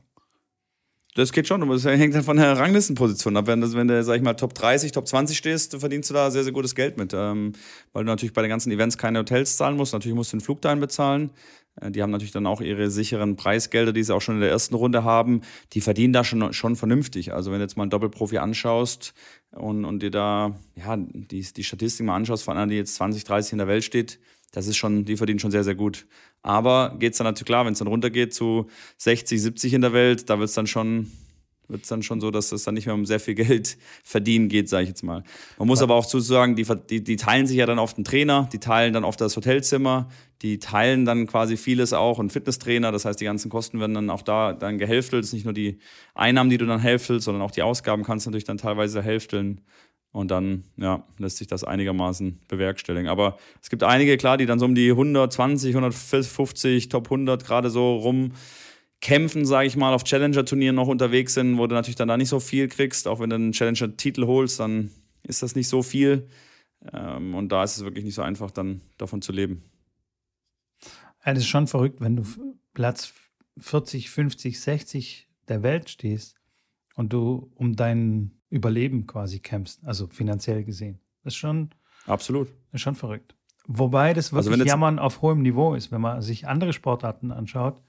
[1.16, 3.46] Das geht schon, aber es hängt halt von der Ranglistenposition ab.
[3.46, 6.30] Wenn, das, wenn du, sag ich mal, Top 30, Top 20 stehst, verdienst du da
[6.30, 7.14] sehr, sehr gutes Geld mit.
[7.14, 7.52] Ähm,
[7.92, 9.94] weil du natürlich bei den ganzen Events keine Hotels zahlen musst.
[9.94, 11.30] Natürlich musst du den Flug dahin bezahlen.
[11.80, 14.50] Äh, die haben natürlich dann auch ihre sicheren Preisgelder, die sie auch schon in der
[14.50, 15.42] ersten Runde haben.
[15.72, 17.32] Die verdienen da schon, schon vernünftig.
[17.32, 19.14] Also wenn du jetzt mal einen Doppelprofi anschaust
[19.52, 23.24] und, und dir da ja, die, die Statistik mal anschaust von einer, die jetzt 20,
[23.24, 24.18] 30 in der Welt steht,
[24.52, 26.06] das ist schon, die verdienen schon sehr, sehr gut.
[26.42, 28.68] Aber geht es dann natürlich klar, wenn es dann runtergeht zu
[28.98, 31.10] 60, 70 in der Welt, da wird es dann schon
[31.68, 34.48] wird es dann schon so, dass es dann nicht mehr um sehr viel Geld verdienen
[34.48, 35.22] geht, sage ich jetzt mal.
[35.58, 38.04] Man muss aber auch zu sagen, die, die, die teilen sich ja dann auf den
[38.04, 40.08] Trainer, die teilen dann auf das Hotelzimmer,
[40.42, 42.92] die teilen dann quasi vieles auch und Fitnesstrainer.
[42.92, 45.24] Das heißt, die ganzen Kosten werden dann auch da dann gehälftelt.
[45.24, 45.78] Es ist nicht nur die
[46.14, 49.62] Einnahmen, die du dann hälftelst, sondern auch die Ausgaben kannst du natürlich dann teilweise hälfteln.
[50.12, 53.06] Und dann ja, lässt sich das einigermaßen bewerkstelligen.
[53.06, 57.68] Aber es gibt einige, klar, die dann so um die 120, 150, Top 100 gerade
[57.68, 58.32] so rum
[59.06, 62.28] kämpfen, sage ich mal, auf Challenger-Turnieren noch unterwegs sind, wo du natürlich dann da nicht
[62.28, 63.06] so viel kriegst.
[63.06, 64.90] Auch wenn du einen Challenger-Titel holst, dann
[65.22, 66.28] ist das nicht so viel.
[66.92, 69.62] Ähm, und da ist es wirklich nicht so einfach, dann davon zu leben.
[71.24, 72.24] Ja, das ist schon verrückt, wenn du
[72.74, 73.12] Platz
[73.58, 76.34] 40, 50, 60 der Welt stehst
[76.96, 80.98] und du um dein Überleben quasi kämpfst, also finanziell gesehen.
[81.22, 81.70] Das ist schon.
[82.06, 82.48] Absolut.
[82.72, 83.36] Ist schon verrückt.
[83.68, 87.30] Wobei das also wirklich also Jammern auf hohem Niveau ist, wenn man sich andere Sportarten
[87.30, 87.80] anschaut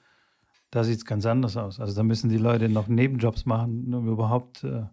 [0.78, 1.80] da sieht es ganz anders aus.
[1.80, 4.84] Also da müssen die Leute noch Nebenjobs machen, um überhaupt äh,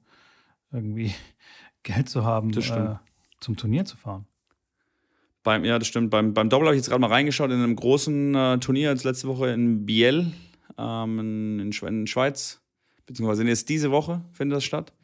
[0.73, 1.13] irgendwie
[1.83, 2.95] Geld zu haben, äh,
[3.39, 4.25] zum Turnier zu fahren.
[5.43, 6.09] Beim, ja, das stimmt.
[6.09, 9.05] Beim, beim Doppel habe ich jetzt gerade mal reingeschaut in einem großen äh, Turnier jetzt
[9.05, 10.33] letzte Woche in Biel
[10.79, 12.63] ähm, in, in, in Schweiz.
[13.05, 14.95] Beziehungsweise jetzt diese Woche findet das statt.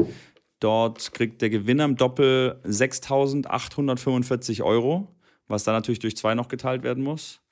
[0.60, 5.08] Dort kriegt der Gewinner im Doppel 6.845 Euro,
[5.46, 7.42] was dann natürlich durch zwei noch geteilt werden muss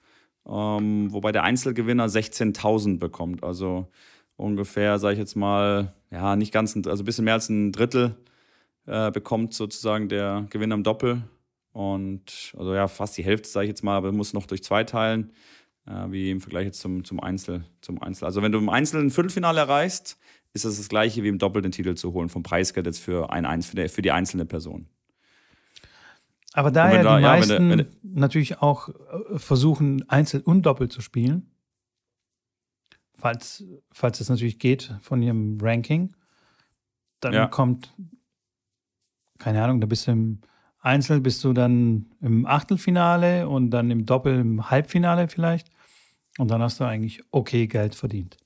[0.46, 3.44] ähm, wobei der Einzelgewinner 16.000 bekommt.
[3.44, 3.88] Also
[4.36, 7.72] ungefähr, sage ich jetzt mal, ja, nicht ganz, ein, also ein bisschen mehr als ein
[7.72, 8.16] Drittel
[8.86, 11.22] äh, bekommt sozusagen der Gewinner im Doppel.
[11.72, 14.84] Und also ja, fast die Hälfte, sage ich jetzt mal, aber muss noch durch zwei
[14.84, 15.32] teilen,
[15.86, 18.24] äh, wie im Vergleich jetzt zum, zum, Einzel, zum Einzel.
[18.24, 20.18] Also wenn du im Einzel ein Viertelfinale erreichst,
[20.54, 23.30] ist das das gleiche wie im Doppel den Titel zu holen vom Preisgeld jetzt für,
[23.30, 24.88] ein, für die einzelne Person.
[26.58, 30.62] Aber da ja die ja, meisten wenn wenn du, natürlich auch äh, versuchen, einzeln und
[30.62, 31.52] doppelt zu spielen,
[33.14, 36.16] falls, falls es natürlich geht von ihrem Ranking,
[37.20, 37.46] dann ja.
[37.46, 37.94] kommt,
[39.38, 40.40] keine Ahnung, da bist du im
[40.80, 45.70] Einzel, bist du dann im Achtelfinale und dann im Doppel im Halbfinale vielleicht.
[46.38, 48.36] Und dann hast du eigentlich okay Geld verdient.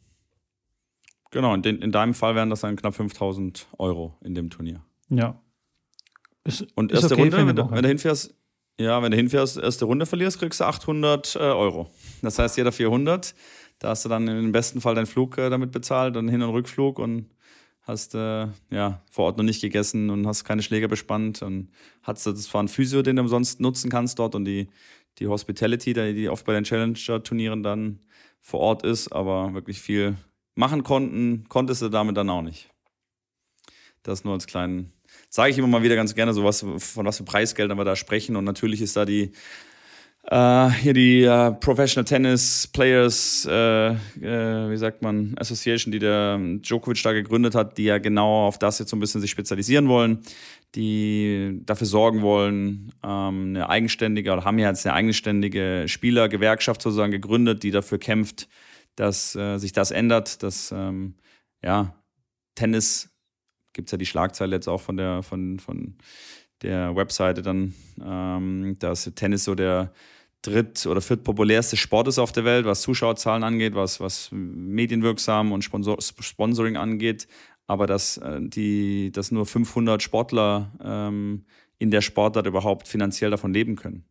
[1.31, 4.83] Genau, in, in deinem Fall wären das dann knapp 5000 Euro in dem Turnier.
[5.09, 5.42] Ja.
[6.45, 8.35] Ist, und erste okay Runde, wenn du, wenn du hinfährst,
[8.79, 11.91] ja, wenn du hinfährst, erste Runde verlierst, kriegst du 800 äh, Euro.
[12.23, 13.35] Das heißt, jeder 400.
[13.79, 16.51] Da hast du dann im besten Fall deinen Flug äh, damit bezahlt und Hin- und
[16.51, 17.27] Rückflug und
[17.83, 21.69] hast äh, ja vor Ort noch nicht gegessen und hast keine Schläger bespannt und
[22.03, 24.69] hast das zwar ein Physio, den du umsonst nutzen kannst dort und die,
[25.19, 27.99] die Hospitality, die oft bei den Challenger-Turnieren dann
[28.41, 30.17] vor Ort ist, aber wirklich viel
[30.55, 32.71] machen konnten, konntest du damit dann auch nicht.
[34.03, 34.93] Das nur als kleinen
[35.33, 37.97] sage ich immer mal wieder ganz gerne, so was, von was für Preisgeldern wir da
[37.97, 38.37] sprechen.
[38.37, 39.33] Und natürlich ist da die
[40.31, 47.03] Uh, hier die uh, Professional Tennis Players, uh, wie sagt man, Association, die der Djokovic
[47.03, 50.21] da gegründet hat, die ja genau auf das jetzt so ein bisschen sich spezialisieren wollen,
[50.77, 57.11] die dafür sorgen wollen, ähm, eine eigenständige oder haben ja jetzt eine eigenständige Spielergewerkschaft sozusagen
[57.11, 58.49] gegründet, die dafür kämpft,
[58.95, 61.17] dass sich das ändert, dass ähm,
[61.65, 61.97] ja
[62.55, 63.12] Tennis
[63.73, 65.95] gibt es ja die Schlagzeile jetzt auch von der, von, von
[66.63, 69.93] der Webseite dann, ähm, dass Tennis so der
[70.43, 75.63] dritt- oder viertpopulärste Sport ist auf der Welt, was Zuschauerzahlen angeht, was, was medienwirksam und
[75.63, 77.29] Sponsor Sponsoring angeht,
[77.67, 81.45] aber dass, äh, die, dass nur 500 Sportler ähm,
[81.79, 84.05] in der Sportart überhaupt finanziell davon leben können.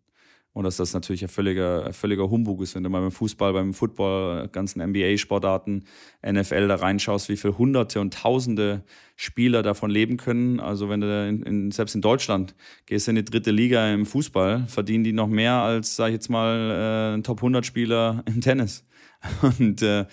[0.54, 3.54] Und dass das natürlich ein völliger, ein völliger Humbug ist, wenn du mal beim Fußball,
[3.54, 5.86] beim Football, ganzen NBA-Sportarten,
[6.26, 8.84] NFL da reinschaust, wie viele Hunderte und Tausende
[9.16, 10.60] Spieler davon leben können.
[10.60, 12.54] Also wenn du in, in, selbst in Deutschland
[12.86, 16.30] gehst in die dritte Liga im Fußball, verdienen die noch mehr als, sag ich jetzt
[16.30, 18.86] mal, äh, ein Top-100-Spieler im Tennis.
[19.58, 20.06] Und äh,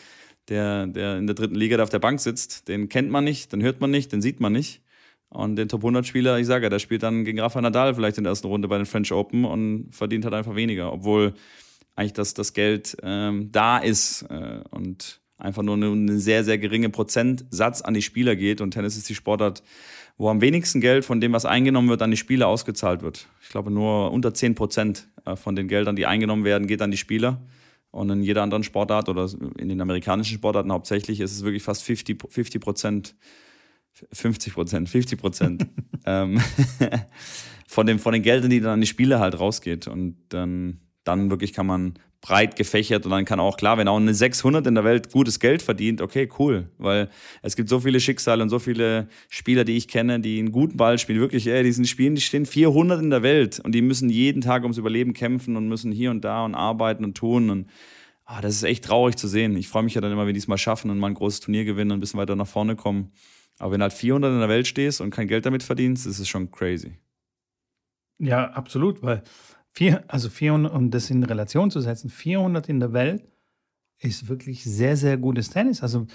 [0.49, 3.53] der, der in der dritten Liga da auf der Bank sitzt, den kennt man nicht,
[3.53, 4.83] den hört man nicht, den sieht man nicht.
[5.31, 8.17] Und den Top 100 Spieler, ich sage ja, der spielt dann gegen Rafa Nadal vielleicht
[8.19, 11.35] in der ersten Runde bei den French Open und verdient halt einfach weniger, obwohl
[11.97, 16.89] eigentlich das, das Geld ähm, da ist äh, und einfach nur ein sehr, sehr geringe
[16.89, 18.61] Prozentsatz an die Spieler geht.
[18.61, 19.63] Und Tennis ist die Sportart,
[20.17, 23.29] wo am wenigsten Geld von dem, was eingenommen wird, an die Spieler ausgezahlt wird.
[23.43, 26.91] Ich glaube, nur unter 10 Prozent äh, von den Geldern, die eingenommen werden, geht an
[26.91, 27.43] die Spieler.
[27.91, 31.83] Und in jeder anderen Sportart oder in den amerikanischen Sportarten hauptsächlich ist es wirklich fast
[31.85, 32.19] 50
[32.61, 33.15] Prozent 50
[34.55, 35.67] Prozent, 50 Prozent
[36.07, 36.41] ähm,
[37.67, 39.87] von, dem, von den Geldern, die dann an die Spiele halt rausgeht.
[39.89, 43.97] Und dann, dann wirklich kann man breit gefächert und dann kann auch klar, wenn auch
[43.97, 47.09] eine 600 in der Welt gutes Geld verdient, okay, cool, weil
[47.43, 50.77] es gibt so viele Schicksale und so viele Spieler, die ich kenne, die einen guten
[50.77, 53.83] Ball spielen, wirklich, ey, die sind spielen, die stehen 400 in der Welt und die
[53.83, 57.51] müssen jeden Tag ums Überleben kämpfen und müssen hier und da und arbeiten und tun
[57.51, 57.69] und
[58.25, 59.57] ah, das ist echt traurig zu sehen.
[59.57, 61.41] Ich freue mich ja dann immer, wenn die es mal schaffen und mal ein großes
[61.41, 63.13] Turnier gewinnen und ein bisschen weiter nach vorne kommen.
[63.59, 66.19] Aber wenn du halt 400 in der Welt stehst und kein Geld damit verdienst, ist
[66.19, 66.99] es schon crazy.
[68.19, 69.23] Ja, absolut, weil
[69.73, 73.25] vier, also 400, um das in Relation zu setzen, 400 in der Welt
[74.01, 75.83] ist wirklich sehr, sehr gutes Tennis.
[75.83, 76.07] Also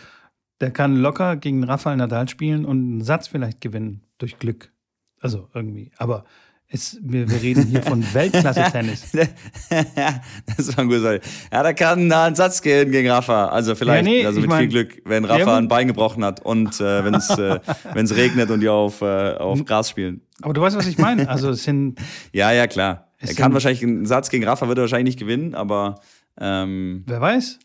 [0.61, 4.71] der kann locker gegen Rafael Nadal spielen und einen Satz vielleicht gewinnen durch Glück.
[5.19, 5.91] Also irgendwie.
[5.97, 6.25] Aber
[6.73, 9.11] es, wir, wir reden hier von Weltklasse-Tennis.
[10.57, 11.19] das war ein guter
[11.51, 13.49] Ja, da kann da ein Satz gehen gegen Rafa.
[13.49, 16.43] Also vielleicht, ja, nee, also mit mein, viel Glück, wenn Rafa ein Bein gebrochen hat
[16.43, 17.59] und äh, wenn es äh,
[17.93, 20.21] wenn's regnet und die auf, äh, auf Gras spielen.
[20.41, 21.29] Aber du weißt, was ich meine.
[21.29, 21.99] Also es sind.
[22.31, 23.11] ja, ja, klar.
[23.19, 26.01] Er kann wahrscheinlich einen Satz gegen Rafa, wird er wahrscheinlich nicht gewinnen, aber.
[26.39, 27.59] Ähm, Wer weiß?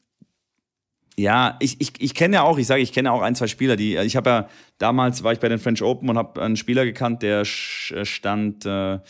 [1.19, 3.49] Ja, ich, ich, ich kenne ja auch, ich sage, ich kenne ja auch ein, zwei
[3.49, 4.49] Spieler, die, ich habe ja,
[4.79, 8.65] damals war ich bei den French Open und habe einen Spieler gekannt, der äh, stand,
[8.65, 9.01] äh,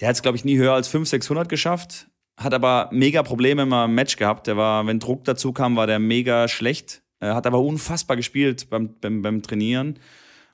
[0.00, 2.06] der hat es, glaube ich, nie höher als 500, 600 geschafft,
[2.38, 4.46] hat aber mega Probleme im Match gehabt.
[4.46, 8.70] Der war, wenn Druck dazu kam, war der mega schlecht, äh, hat aber unfassbar gespielt
[8.70, 9.98] beim, beim, beim Trainieren.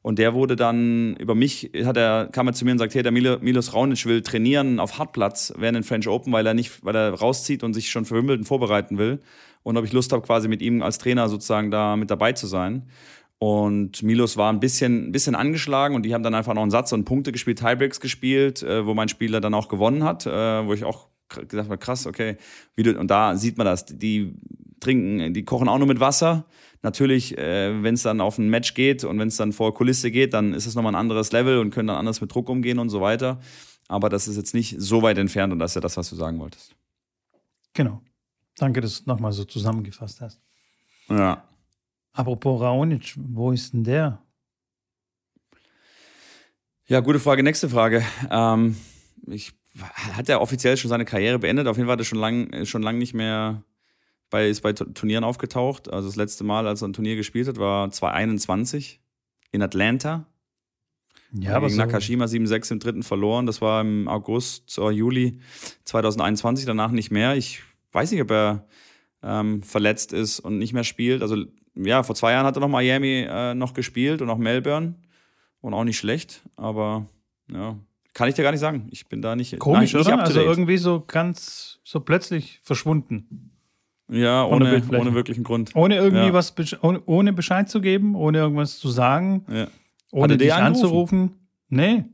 [0.02, 3.02] Und der wurde dann über mich, hat er, kam er zu mir und sagt, hey,
[3.02, 6.96] der Milos Raunic will trainieren auf Hartplatz während den French Open, weil er nicht, weil
[6.96, 9.20] er rauszieht und sich schon für Wimbledon vorbereiten will
[9.62, 12.46] und ob ich Lust habe, quasi mit ihm als Trainer sozusagen da mit dabei zu
[12.46, 12.88] sein.
[13.38, 16.70] Und Milos war ein bisschen, ein bisschen angeschlagen und die haben dann einfach noch einen
[16.70, 20.66] Satz und Punkte gespielt, Tiebreaks gespielt, äh, wo mein Spieler dann auch gewonnen hat, äh,
[20.66, 22.36] wo ich auch gesagt habe, krass, okay.
[22.76, 23.86] Wie du, und da sieht man das.
[23.86, 24.34] Die
[24.80, 26.44] trinken, die kochen auch nur mit Wasser.
[26.82, 30.10] Natürlich, äh, wenn es dann auf ein Match geht und wenn es dann vor Kulisse
[30.10, 32.78] geht, dann ist es nochmal ein anderes Level und können dann anders mit Druck umgehen
[32.78, 33.40] und so weiter.
[33.88, 36.16] Aber das ist jetzt nicht so weit entfernt und das ist ja das, was du
[36.16, 36.74] sagen wolltest.
[37.74, 38.02] Genau.
[38.60, 40.38] Danke, dass du nochmal so zusammengefasst hast.
[41.08, 41.42] Ja.
[42.12, 44.22] Apropos Raonic, wo ist denn der?
[46.86, 47.42] Ja, gute Frage.
[47.42, 48.04] Nächste Frage.
[48.30, 48.76] Ähm,
[49.28, 49.52] ich,
[50.12, 51.68] hat er offiziell schon seine Karriere beendet?
[51.68, 53.64] Auf jeden Fall hat er schon lange schon lang nicht mehr
[54.28, 55.90] bei, ist bei Turnieren aufgetaucht.
[55.90, 59.00] Also das letzte Mal, als er ein Turnier gespielt hat, war 2021
[59.52, 60.26] in Atlanta.
[61.32, 63.46] Ja, aber gegen so Nakashima 7-6 im dritten verloren.
[63.46, 65.40] Das war im August oder Juli
[65.86, 67.36] 2021, danach nicht mehr.
[67.36, 68.66] Ich weiß nicht, ob er
[69.22, 71.22] ähm, verletzt ist und nicht mehr spielt.
[71.22, 74.94] Also ja, vor zwei Jahren hat er noch Miami äh, noch gespielt und auch Melbourne
[75.60, 77.06] und auch nicht schlecht, aber
[77.52, 77.76] ja,
[78.14, 78.88] kann ich dir gar nicht sagen.
[78.90, 80.22] Ich bin da nicht komisch, nein, nicht oder?
[80.22, 83.50] Also irgendwie so ganz so plötzlich verschwunden.
[84.08, 85.70] Ja, ohne, ohne, wirklichen Grund.
[85.76, 86.32] Ohne irgendwie ja.
[86.32, 89.68] was, ohne, ohne, Bescheid zu geben, ohne irgendwas zu sagen, ja.
[90.10, 91.36] ohne dich anzurufen.
[91.68, 92.04] Nee,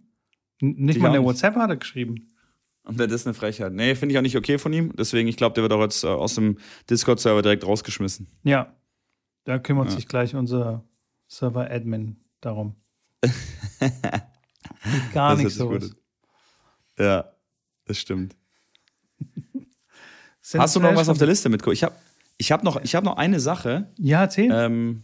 [0.60, 2.28] nicht mal eine WhatsApp hat er geschrieben.
[2.86, 3.72] Und das ist eine Frechheit.
[3.72, 4.94] Nee, finde ich auch nicht okay von ihm.
[4.96, 6.58] Deswegen, ich glaube, der wird auch jetzt äh, aus dem
[6.88, 8.28] Discord-Server direkt rausgeschmissen.
[8.44, 8.72] Ja.
[9.44, 9.96] Da kümmert ja.
[9.96, 10.84] sich gleich unser
[11.28, 12.76] Server-Admin darum.
[15.12, 15.78] Gar das nicht so.
[16.98, 17.32] Ja,
[17.86, 18.36] das stimmt.
[20.54, 21.66] Hast du noch was auf der Liste mit?
[21.66, 21.94] Ich habe
[22.38, 23.90] ich hab noch, hab noch eine Sache.
[23.98, 24.50] Ja, erzähl.
[24.52, 25.02] Ähm,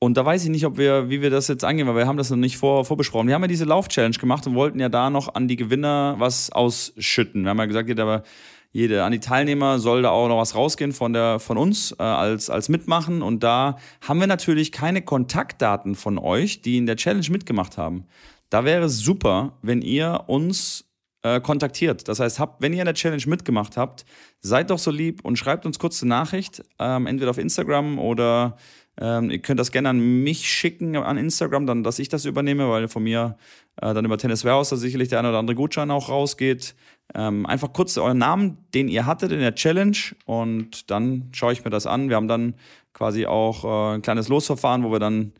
[0.00, 2.16] und da weiß ich nicht, ob wir, wie wir das jetzt angehen, weil wir haben
[2.16, 3.26] das noch nicht vor, vorbesprochen.
[3.26, 6.52] Wir haben ja diese Lauf-Challenge gemacht und wollten ja da noch an die Gewinner was
[6.52, 7.42] ausschütten.
[7.42, 8.22] Wir haben ja gesagt, jeder,
[8.70, 12.02] jede, an die Teilnehmer soll da auch noch was rausgehen von, der, von uns äh,
[12.02, 13.22] als, als Mitmachen.
[13.22, 13.76] Und da
[14.06, 18.04] haben wir natürlich keine Kontaktdaten von euch, die in der Challenge mitgemacht haben.
[18.50, 20.84] Da wäre es super, wenn ihr uns
[21.22, 22.06] äh, kontaktiert.
[22.06, 24.04] Das heißt, habt, wenn ihr in der Challenge mitgemacht habt,
[24.40, 28.56] seid doch so lieb und schreibt uns kurz eine Nachricht, ähm, entweder auf Instagram oder
[29.00, 32.68] ähm, ihr könnt das gerne an mich schicken an Instagram, dann, dass ich das übernehme,
[32.68, 33.36] weil von mir
[33.80, 36.74] äh, dann über Tennis Warehouse da sicherlich der eine oder andere Gutschein auch rausgeht.
[37.14, 39.96] Ähm, einfach kurz euren Namen, den ihr hattet in der Challenge
[40.26, 42.08] und dann schaue ich mir das an.
[42.08, 42.54] Wir haben dann
[42.92, 45.32] quasi auch äh, ein kleines Losverfahren, wo wir dann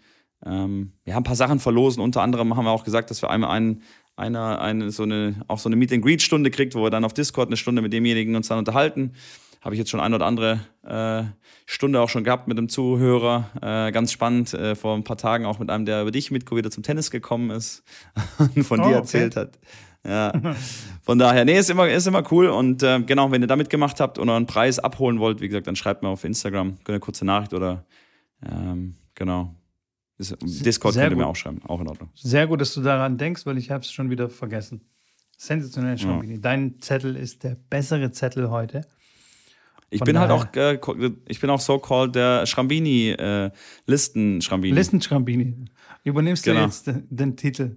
[0.46, 2.00] ähm, ja, ein paar Sachen verlosen.
[2.00, 3.82] Unter anderem haben wir auch gesagt, dass wir einmal einen
[4.14, 7.04] einer eine, so eine, auch so eine Meet and Greet Stunde kriegt, wo wir dann
[7.04, 9.12] auf Discord eine Stunde mit demjenigen uns dann unterhalten
[9.60, 11.24] habe ich jetzt schon ein oder andere äh,
[11.66, 13.50] Stunde auch schon gehabt mit einem Zuhörer.
[13.60, 16.50] Äh, ganz spannend, äh, vor ein paar Tagen auch mit einem, der über dich mit
[16.50, 17.82] wieder zum Tennis gekommen ist
[18.38, 19.40] und von oh, dir erzählt okay.
[19.40, 19.58] hat.
[20.06, 20.54] Ja.
[21.02, 22.46] Von daher, nee, ist immer, ist immer cool.
[22.48, 25.66] Und äh, genau, wenn ihr da mitgemacht habt und euren Preis abholen wollt, wie gesagt,
[25.66, 27.84] dann schreibt mir auf Instagram eine kurze Nachricht oder
[28.48, 29.54] ähm, genau.
[30.18, 31.24] Discord Sehr könnt ihr gut.
[31.24, 32.10] mir auch schreiben, auch in Ordnung.
[32.14, 34.80] Sehr gut, dass du daran denkst, weil ich habe es schon wieder vergessen.
[35.36, 36.34] Sensationell, Schambini.
[36.34, 36.40] Ja.
[36.40, 38.80] Dein Zettel ist der bessere Zettel heute.
[39.90, 40.78] Ich bin halt auch, äh,
[41.28, 43.50] ich bin auch so called der Schrambini, äh,
[43.86, 44.74] Listen Schrambini.
[44.74, 45.54] Listen Schrambini.
[46.04, 46.60] Übernimmst genau.
[46.60, 47.76] du jetzt den, den Titel?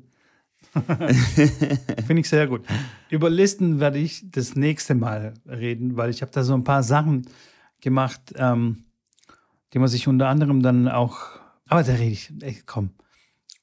[0.74, 2.66] Finde ich sehr gut.
[3.10, 6.84] Über Listen werde ich das nächste Mal reden, weil ich habe da so ein paar
[6.84, 7.28] Sachen
[7.82, 8.86] gemacht, ähm,
[9.74, 11.18] die man sich unter anderem dann auch.
[11.68, 12.32] Aber da rede ich.
[12.42, 12.92] Ey, komm,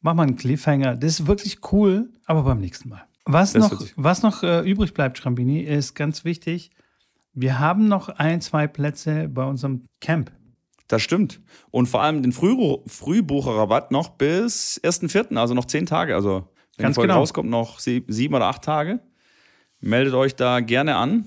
[0.00, 0.96] mach mal einen Cliffhanger.
[0.96, 3.04] Das ist wirklich cool, aber beim nächsten Mal.
[3.24, 6.70] Was das noch, was noch äh, übrig bleibt, Schrambini, ist ganz wichtig.
[7.40, 10.32] Wir haben noch ein, zwei Plätze bei unserem Camp.
[10.88, 11.40] Das stimmt.
[11.70, 16.16] Und vor allem den Früh Frühbucherrabatt noch bis 1.4., also noch zehn Tage.
[16.16, 17.20] Also wenn Ganz die Folge genau.
[17.20, 18.98] rauskommt, noch sie- sieben oder acht Tage.
[19.80, 21.26] Meldet euch da gerne an.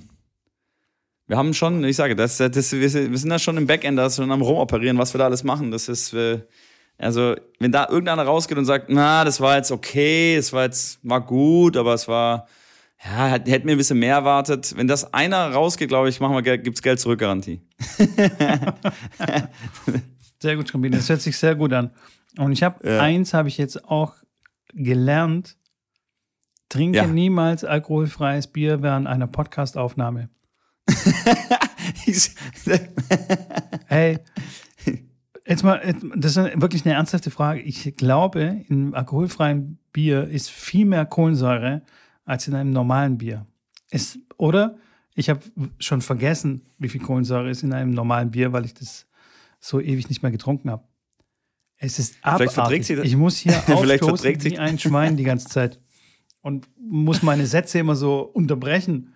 [1.27, 4.31] Wir haben schon, ich sage, das, das, wir sind da schon im Backend, da schon
[4.31, 5.71] am Rumoperieren, was wir da alles machen.
[5.71, 6.41] Das ist, äh,
[6.97, 10.99] also, wenn da irgendeiner rausgeht und sagt, na, das war jetzt okay, es war jetzt,
[11.03, 12.47] war gut, aber es war,
[13.03, 14.73] ja, hätte mir ein bisschen mehr erwartet.
[14.77, 17.61] Wenn das einer rausgeht, glaube ich, machen wir, Geld- gibt's Geld zurück Garantie.
[20.39, 21.01] Sehr gut kombiniert.
[21.01, 21.91] Das hört sich sehr gut an.
[22.37, 22.99] Und ich habe Ja.
[23.01, 24.15] eins habe ich jetzt auch
[24.73, 25.57] gelernt.
[26.69, 27.07] Trinke Ja.
[27.07, 30.29] niemals alkoholfreies Bier während einer Podcastaufnahme.
[33.87, 34.19] Hey,
[35.45, 35.81] jetzt mal,
[36.15, 37.59] das ist wirklich eine ernsthafte Frage.
[37.61, 41.81] Ich glaube, in alkoholfreiem Bier ist viel mehr Kohlensäure
[42.25, 43.45] als in einem normalen Bier.
[43.89, 44.77] Ist, oder?
[45.15, 45.41] Ich habe
[45.79, 49.05] schon vergessen, wie viel Kohlensäure ist in einem normalen Bier, weil ich das
[49.59, 50.83] so ewig nicht mehr getrunken habe.
[51.77, 52.85] Es ist Vielleicht verträgt abartig.
[52.85, 55.79] sie das- Ich muss hier Vielleicht aufstoßen wie ein Schwein die ganze Zeit
[56.41, 59.13] und muss meine Sätze immer so unterbrechen.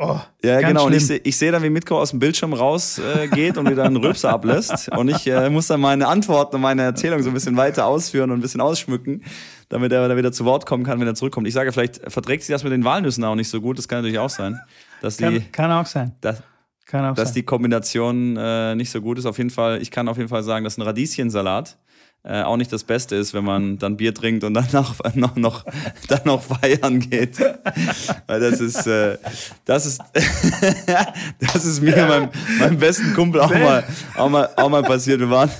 [0.00, 0.86] Oh, Ja, genau.
[0.86, 1.06] Und ich schlimm.
[1.08, 4.30] sehe ich seh dann, wie Mitko aus dem Bildschirm rausgeht äh, und wieder einen Rülpser
[4.30, 4.88] ablässt.
[4.92, 8.30] Und ich äh, muss dann meine Antworten und meine Erzählung so ein bisschen weiter ausführen
[8.30, 9.24] und ein bisschen ausschmücken,
[9.68, 11.46] damit er wieder zu Wort kommen kann, wenn er zurückkommt.
[11.46, 13.78] Ich sage, vielleicht verträgt sie das mit den Walnüssen auch nicht so gut.
[13.78, 14.58] Das kann natürlich auch sein.
[15.02, 16.12] Dass die, Kann, kann auch sein.
[16.20, 16.42] dass,
[16.86, 17.34] Kann auch dass sein.
[17.34, 19.26] die Kombination äh, nicht so gut ist.
[19.26, 21.76] Auf jeden Fall, ich kann auf jeden Fall sagen, dass ein Radieschensalat
[22.24, 24.94] äh, auch nicht das Beste ist, wenn man dann Bier trinkt und dann noch,
[25.36, 25.64] noch,
[26.08, 27.38] dann noch feiern geht.
[28.26, 29.16] Weil das ist, äh,
[29.64, 30.00] das ist,
[31.40, 33.84] das ist mir meinem, meinem besten Kumpel auch mal,
[34.16, 35.20] auch mal, auch mal passiert.
[35.20, 35.50] Wir waren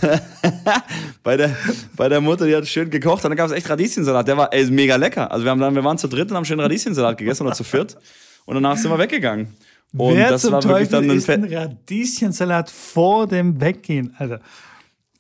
[1.22, 1.56] bei der,
[1.96, 4.26] bei der Mutter, die hat schön gekocht und dann gab es echt Radieschensalat.
[4.26, 5.30] Der war ey, mega lecker.
[5.30, 7.64] Also wir haben dann, wir waren zu dritt und haben schön Radieschensalat gegessen oder zu
[7.64, 7.96] viert.
[8.44, 9.48] Und danach sind wir weggegangen.
[9.96, 14.38] Und Wer das zum war wirklich Teufel dann ein Radieschensalat vor dem Weggehen, Alter?
[14.38, 14.44] Du,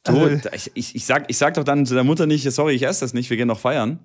[0.08, 2.82] Also- ich, ich, ich, sag, ich sag doch dann zu der Mutter nicht, sorry, ich
[2.82, 4.00] esse das nicht, wir gehen noch feiern.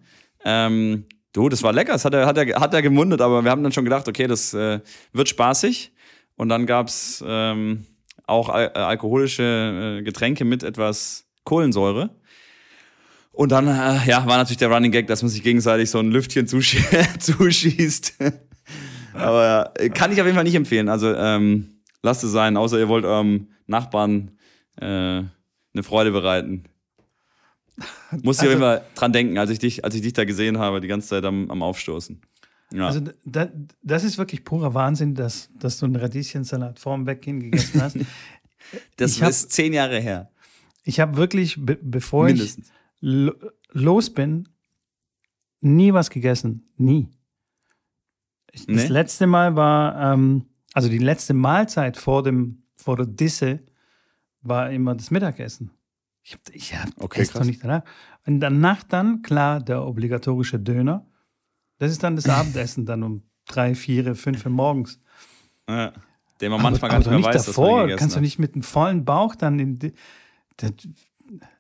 [0.46, 3.52] Ähm, du, das war lecker, das hat er, hat, er, hat er gemundet, aber wir
[3.52, 4.80] haben dann schon gedacht, okay, das äh,
[5.14, 5.92] wird spaßig.
[6.36, 7.86] Und dann gab's ähm,
[8.26, 12.10] auch al äh, alkoholische äh, Getränke mit etwas Kohlensäure.
[13.32, 16.12] Und dann, äh, ja, war natürlich der Running Gag, dass man sich gegenseitig so ein
[16.12, 16.78] Lüftchen zusch
[17.20, 18.14] zuschießt.
[19.14, 20.90] aber kann ich auf jeden Fall nicht empfehlen.
[20.90, 24.32] Also ähm, lasst es sein, außer ihr wollt eurem Nachbarn
[24.80, 25.24] äh,
[25.74, 26.64] eine Freude bereiten.
[28.22, 30.60] Muss ich auf jeden Fall dran denken, als ich dich, als ich dich da gesehen
[30.60, 32.22] habe, die ganze Zeit am, am Aufstoßen.
[32.72, 32.88] Ja.
[32.88, 33.50] Also da,
[33.82, 37.98] das ist wirklich purer Wahnsinn, dass, dass du einen Radieschensalat vor dem Weggehen gegessen hast.
[38.98, 40.30] das ich hab- ist zehn Jahre her.
[40.84, 42.68] Ich habe wirklich, be bevor Mindestens.
[42.68, 43.34] ich lo
[43.72, 44.50] los bin,
[45.62, 46.68] nie was gegessen.
[46.78, 47.10] Nie.
[48.52, 48.88] Ich, Das Nee?
[48.88, 53.60] letzte Mal war, ähm, also die letzte Mahlzeit vor, dem, vor der Disse
[54.44, 55.72] war immer das Mittagessen.
[56.22, 57.84] Ich, hab, ich hab, Okay, doch nicht danach.
[58.26, 61.06] Und danach dann, klar, der obligatorische Döner.
[61.80, 65.02] Das ist dann das Abendessen, dann um drei, vier, fünf Uhr morgens.
[65.70, 65.92] Ja.
[66.40, 67.82] Den man manchmal aber, gar aber nicht mehr doch weiß, dass davor.
[67.82, 69.94] gegessen Kannst du nicht mit einem vollen Bauch dann in die,
[70.58, 70.72] das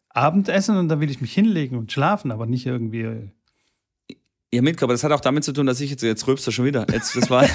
[0.09, 3.31] Abendessen und dann will ich mich hinlegen und schlafen, aber nicht irgendwie.
[4.53, 6.51] Ja, Mitko, aber das hat auch damit zu tun, dass ich jetzt, jetzt rülpst du
[6.51, 6.85] schon wieder.
[6.93, 7.43] Jetzt, das war,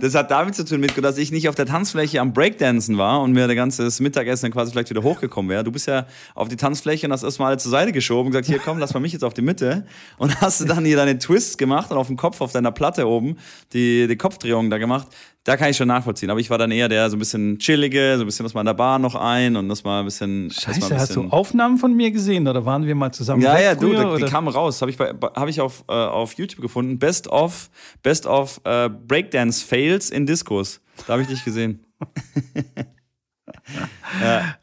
[0.00, 3.20] das hat damit zu tun, Mitko, dass ich nicht auf der Tanzfläche am Breakdancen war
[3.20, 5.62] und mir der ganze Mittagessen dann quasi vielleicht wieder hochgekommen wäre.
[5.62, 8.46] Du bist ja auf die Tanzfläche und hast erstmal alle zur Seite geschoben und gesagt,
[8.46, 9.84] hier komm, lass mal mich jetzt auf die Mitte.
[10.16, 13.06] Und hast du dann hier deine Twists gemacht und auf dem Kopf, auf deiner Platte
[13.06, 13.36] oben,
[13.74, 15.08] die, die Kopfdrehung da gemacht.
[15.46, 16.28] Da kann ich schon nachvollziehen.
[16.28, 18.62] Aber ich war dann eher der so ein bisschen chillige, so ein bisschen, das mal
[18.62, 20.50] in der Bar noch ein und das mal ein bisschen.
[20.50, 23.42] Scheiße, ein hast du bisschen- Aufnahmen von mir gesehen oder waren wir mal zusammen?
[23.42, 24.28] ja, ja, du, früher, da, die oder?
[24.28, 24.80] kam raus.
[24.82, 26.98] Habe ich, bei, hab ich auf, äh, auf YouTube gefunden.
[26.98, 27.70] Best of,
[28.02, 30.80] Best of äh, Breakdance Fails in Discos.
[31.06, 31.84] Da habe ich dich gesehen.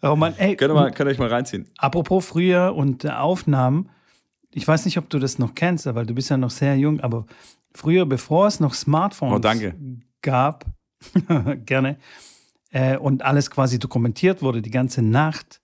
[0.02, 1.68] Oh Mann, ey, Könnt ihr, mal, könnt ihr euch mal reinziehen.
[1.78, 3.90] apropos früher und äh, Aufnahmen.
[4.52, 7.00] Ich weiß nicht, ob du das noch kennst, weil du bist ja noch sehr jung,
[7.00, 7.26] aber
[7.74, 9.76] früher, bevor es noch Smartphones Oh, danke.
[10.24, 10.66] Gab,
[11.66, 11.98] gerne,
[12.72, 15.62] äh, und alles quasi dokumentiert wurde, die ganze Nacht,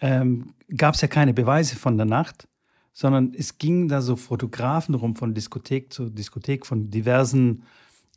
[0.00, 2.46] ähm, gab es ja keine Beweise von der Nacht,
[2.92, 7.62] sondern es ging da so Fotografen rum von Diskothek zu Diskothek, von diversen,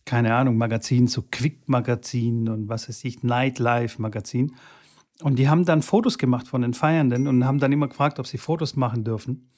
[0.05, 4.55] keine Ahnung, Magazinen zu Quick-Magazin und was weiß ich, Nightlife-Magazin.
[5.21, 8.27] Und die haben dann Fotos gemacht von den Feiernden und haben dann immer gefragt, ob
[8.27, 9.51] sie Fotos machen dürfen.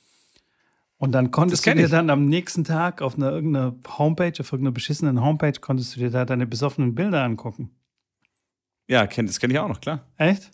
[1.04, 1.92] Und dann konntest du dir ich.
[1.92, 6.10] dann am nächsten Tag auf einer irgendeiner Homepage, auf irgendeiner beschissenen Homepage, konntest du dir
[6.10, 7.72] da deine besoffenen Bilder angucken.
[8.88, 10.08] Ja, kenn, das kenne ich auch noch, klar.
[10.16, 10.50] Echt?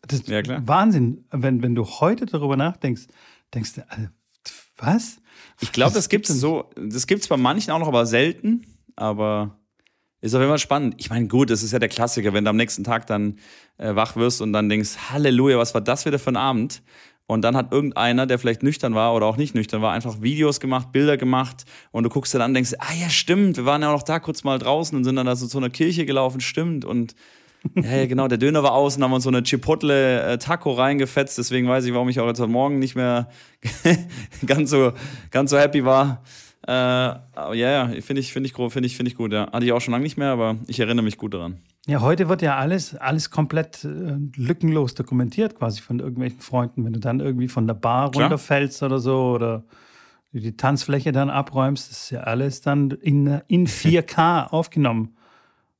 [0.00, 0.66] Das ist Ja, klar.
[0.66, 1.26] Wahnsinn.
[1.30, 3.02] Wenn, wenn du heute darüber nachdenkst,
[3.52, 4.12] denkst du, Alter,
[4.78, 5.18] was?
[5.60, 8.64] Ich glaube, Das das gibt's gibt's so, das gibt's bei manchen auch noch, aber selten.
[8.96, 9.58] Aber
[10.22, 10.94] Ist auf jeden Fall spannend.
[10.96, 13.38] Ich meine, gut, das ist ja der Klassiker, wenn du am nächsten Tag dann
[13.76, 16.82] äh, wach wirst und dann denkst, Halleluja, was war das wieder für ein Abend?
[17.26, 20.60] Und dann hat irgendeiner, der vielleicht nüchtern war oder auch nicht nüchtern war, einfach Videos
[20.60, 23.88] gemacht, Bilder gemacht und du guckst dann und denkst, ah ja, stimmt, wir waren ja
[23.88, 26.40] auch noch da kurz mal draußen und sind dann da so zu einer Kirche gelaufen,
[26.40, 26.84] stimmt.
[26.84, 27.16] Und
[27.74, 31.36] ja, ja, genau, der Döner war aus und haben uns so eine Chipotle äh, reingefetzt,
[31.38, 33.28] deswegen weiß ich, warum ich auch jetzt heute Morgen nicht mehr
[34.46, 34.92] ganz so,
[35.30, 36.22] ganz so happy war.
[36.66, 39.50] Äh, aber ja, ja, finde ich, finde ich, finde ich, finde ich gut, ja.
[39.52, 41.58] Hatte ich auch schon lange nicht mehr, aber ich erinnere mich gut daran.
[41.86, 46.84] Ja, heute wird ja alles, alles komplett äh, lückenlos dokumentiert, quasi von irgendwelchen Freunden.
[46.84, 48.24] Wenn du dann irgendwie von der Bar Klar.
[48.24, 49.64] runterfällst oder so oder
[50.32, 55.16] die Tanzfläche dann abräumst, ist ja alles dann in, in 4K aufgenommen.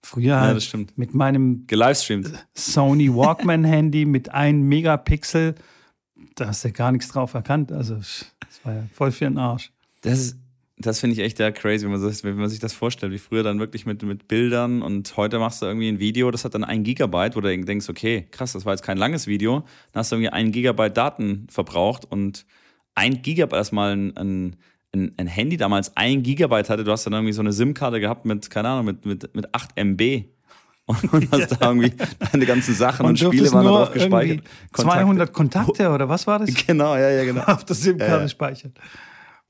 [0.03, 0.97] Früher Ja, halt das stimmt.
[0.97, 2.31] mit meinem Gelivestreamt.
[2.55, 5.57] Sony Walkman-Handy mit einem Megapixel,
[6.37, 7.73] da hast du ja gar nichts drauf erkannt.
[7.73, 8.25] Also, das
[8.63, 9.73] war ja voll für den Arsch.
[10.03, 10.37] Das ist,
[10.79, 13.19] das finde ich echt ja crazy, wenn man, das, wenn man sich das vorstellt, wie
[13.19, 16.55] früher dann wirklich mit, mit Bildern und heute machst du irgendwie ein Video, das hat
[16.55, 19.61] dann ein Gigabyte, wo du denkst, okay, krass, das war jetzt kein langes Video,
[19.93, 22.45] dann hast du irgendwie ein Gigabyte Daten verbraucht und
[22.95, 24.57] ein Gigabyte, erstmal ein, ein,
[24.95, 28.27] ein, ein Handy damals ein Gigabyte hatte, du hast dann irgendwie so eine SIM-Karte gehabt
[28.27, 30.25] mit, keine Ahnung, mit, mit, mit 8 MB.
[30.85, 31.93] Und, und hast da irgendwie
[32.33, 34.45] deine ganzen Sachen und, Spiele durftest waren da nur drauf gespeichert.
[34.73, 35.01] Kontakte.
[35.01, 36.55] 200 Kontakte oder was war das?
[36.67, 37.43] Genau, ja, ja, genau.
[37.43, 38.29] auf der SIM-Karte Ja.
[38.29, 38.73] speichern.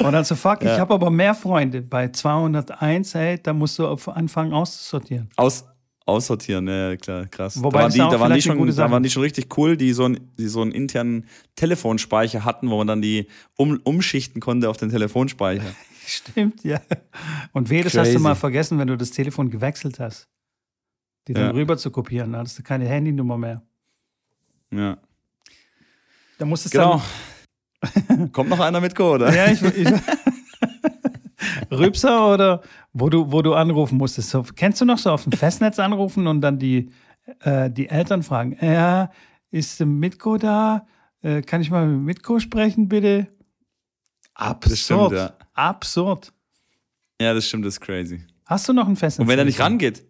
[0.02, 0.78] Und dann so, fuck, ich Ja.
[0.78, 1.82] habe aber mehr Freunde.
[1.82, 5.30] Bei 201, ey, da musst du anfangen auszusortieren.
[5.36, 5.64] Aus,
[6.04, 7.60] aussortieren, ja, klar, krass.
[7.62, 9.92] Wobei da waren, die, da, waren die schon, da waren die schon richtig cool, die
[9.92, 11.26] so, einen, die so einen internen
[11.56, 13.26] Telefonspeicher hatten, wo man dann die
[13.56, 15.64] um, umschichten konnte auf den Telefonspeicher.
[16.06, 16.80] Stimmt, ja.
[17.52, 18.18] Und weh, das hast du Crazy.
[18.22, 20.28] mal vergessen, wenn du das Telefon gewechselt hast.
[21.26, 21.50] Die dann Ja.
[21.50, 22.32] rüber zu kopieren.
[22.34, 23.62] Da hattest du keine Handynummer mehr.
[24.70, 24.98] Ja.
[26.38, 27.02] Da musstest Genau.
[28.32, 29.34] Kommt noch einer mit Code, dann.
[29.34, 29.46] oder?
[29.46, 29.88] Ja, ich, ich
[31.70, 32.62] Rübser oder
[32.92, 34.30] wo du, wo du anrufen musstest.
[34.30, 36.90] So, kennst du noch so auf dem Festnetz anrufen und dann die,
[37.40, 39.10] äh, die Eltern fragen, ja,
[39.50, 40.86] ist der Mitko da?
[41.22, 43.28] Äh, kann ich mal mit Mitko sprechen, bitte?
[44.34, 44.78] Absurd.
[44.78, 45.32] stimmt, ja.
[45.54, 46.32] Absurd.
[47.20, 48.22] Ja, das stimmt, das ist crazy.
[48.44, 49.24] Hast du noch ein Festnetz?
[49.24, 50.04] Und wenn er nicht rangeht,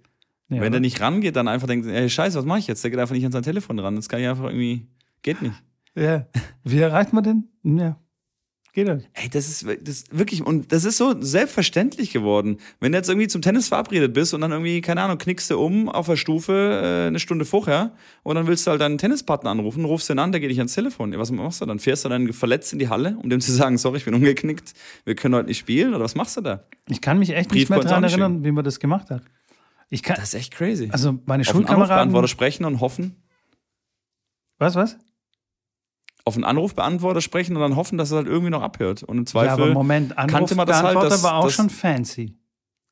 [0.49, 2.83] Ja, wenn er nicht rangeht, dann einfach denkt, ey, scheiße, was mache ich jetzt?
[2.85, 3.97] Der geht einfach nicht an sein Telefon ran.
[3.97, 4.87] Das kann ich einfach irgendwie,
[5.23, 5.55] geht nicht.
[5.97, 6.27] Ja.
[6.65, 7.49] Wie erreicht man den?
[7.65, 7.97] Ja.
[8.75, 9.09] Geht halt.
[9.15, 12.59] Ey, das ist, das ist wirklich, und das ist so selbstverständlich geworden.
[12.79, 15.59] Wenn du jetzt irgendwie zum Tennis verabredet bist und dann irgendwie, keine Ahnung, knickst du
[15.59, 16.53] um auf der Stufe
[16.85, 17.93] äh, eine Stunde vorher
[18.23, 20.75] und dann willst du halt deinen Tennispartner anrufen, rufst den an, der geht nicht ans
[20.75, 21.19] Telefon.
[21.19, 21.79] Was machst du dann?
[21.79, 24.75] Fährst du dann verletzt in die Halle, um dem zu sagen, sorry, ich bin umgeknickt,
[25.07, 25.95] wir können heute nicht spielen?
[25.95, 26.65] Oder was machst du da?
[26.89, 29.23] Ich kann mich echt nicht mehr Brief daran erinnern, wie man das gemacht hat.
[29.89, 30.91] Ich kann, Das ist echt crazy.
[30.93, 31.83] also meine auf Schulkameraden.
[31.93, 33.17] Anrufbeantworter sprechen und hoffen,
[34.59, 34.99] Was, was?
[36.27, 39.03] Auf einen Anrufbeantworter sprechen und dann hoffen, dass er halt irgendwie noch abhört.
[39.05, 42.35] Und im Ja, aber Zweifel Moment, halt, Anrufbeantworter dass- war auch schon fancy.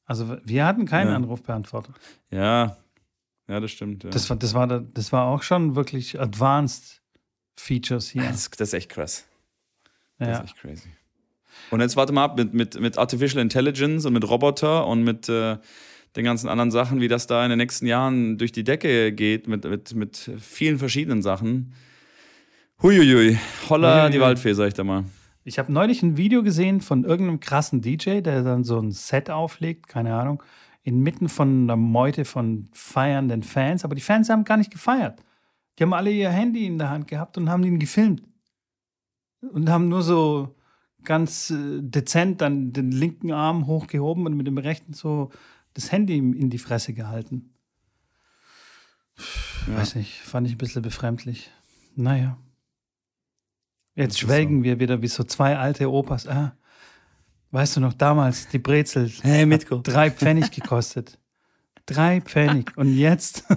[0.07, 1.17] Also wir hatten keinen Ja.
[1.17, 1.93] Anrufbeantworter.
[2.31, 2.77] Ja,
[3.49, 4.05] ja, das stimmt.
[4.05, 4.11] Ja.
[4.11, 7.03] Das war, das, war, da- das war auch schon wirklich advanced
[7.57, 8.23] Features hier.
[8.23, 9.27] das, das ist echt krass.
[10.19, 10.35] Das Ja.
[10.39, 10.89] ist echt crazy.
[11.71, 15.29] Und jetzt warte mal ab mit, mit, mit Artificial Intelligence und mit Roboter und mit
[15.29, 15.57] äh,
[16.15, 19.49] den ganzen anderen Sachen, wie das da in den nächsten Jahren durch die Decke geht,
[19.49, 21.73] mit, mit, mit vielen verschiedenen Sachen.
[22.85, 23.39] Huiuiui,
[23.71, 24.11] holla Huiuiui.
[24.13, 25.07] die Waldfee, sag ich da mal.
[25.43, 29.31] Ich habe neulich ein Video gesehen von irgendeinem krassen DJ, der dann so ein Set
[29.31, 30.43] auflegt, keine Ahnung,
[30.83, 33.87] inmitten von einer Meute von feiernden Fans.
[33.87, 35.19] Aber die Fans haben gar nicht gefeiert.
[35.79, 38.23] Die haben alle ihr Handy in der Hand gehabt und haben ihn gefilmt.
[39.41, 40.55] Und haben nur so
[41.05, 45.31] ganz äh, dezent dann den linken Arm hochgehoben und mit dem rechten so
[45.73, 47.55] das Handy in die Fresse gehalten.
[49.69, 49.79] Ja.
[49.79, 51.51] Weiß nicht, fand ich ein bisschen befremdlich.
[51.97, 52.37] Naja.
[53.95, 56.27] Jetzt schwelgen wir wieder wie so zwei alte Opas.
[56.27, 56.57] Ah,
[57.53, 59.79] weißt du noch, damals die Brezel Hey, Mitko.
[59.79, 61.19] drei Pfennig gekostet.
[61.87, 62.77] Drei Pfennig.
[62.77, 63.45] Und jetzt?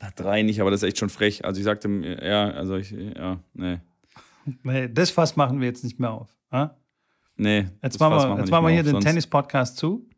[0.00, 1.44] Na, drei nicht, aber das ist echt schon frech.
[1.44, 1.88] Also ich sagte,
[2.22, 3.78] ja, also ich, ja, nee.
[4.62, 6.28] nee, das Fass machen wir jetzt nicht mehr auf.
[6.50, 6.70] Ah?
[7.36, 7.66] Nee.
[7.82, 10.08] Jetzt das machen Fass wir, jetzt nicht machen wir hier auf, den Tennis-Podcast zu.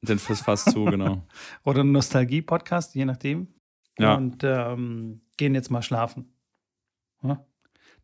[0.00, 1.22] Den Fass fast zu, genau.
[1.64, 3.48] Oder einen Nostalgie-Podcast, je nachdem.
[3.98, 4.14] Ja.
[4.14, 6.33] Und ähm, gehen jetzt mal schlafen.
[7.24, 7.44] Ja?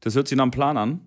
[0.01, 1.01] Das hört sich nach einem Plan an.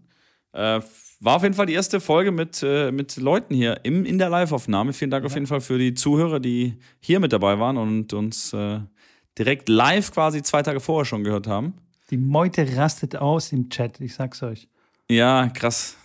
[0.54, 0.82] Äh,
[1.20, 4.30] war auf jeden Fall die erste Folge mit, äh, mit Leuten hier im, in der
[4.30, 4.94] Live-Aufnahme.
[4.94, 8.52] Vielen Dank auf jeden Fall für die Zuhörer, die hier mit dabei waren und uns
[8.54, 8.80] äh,
[9.38, 11.76] direkt live quasi zwei Tage vorher schon gehört haben.
[12.10, 14.68] Die Meute rastet aus im Chat, ich sag's euch.
[15.10, 15.96] Ja, krass.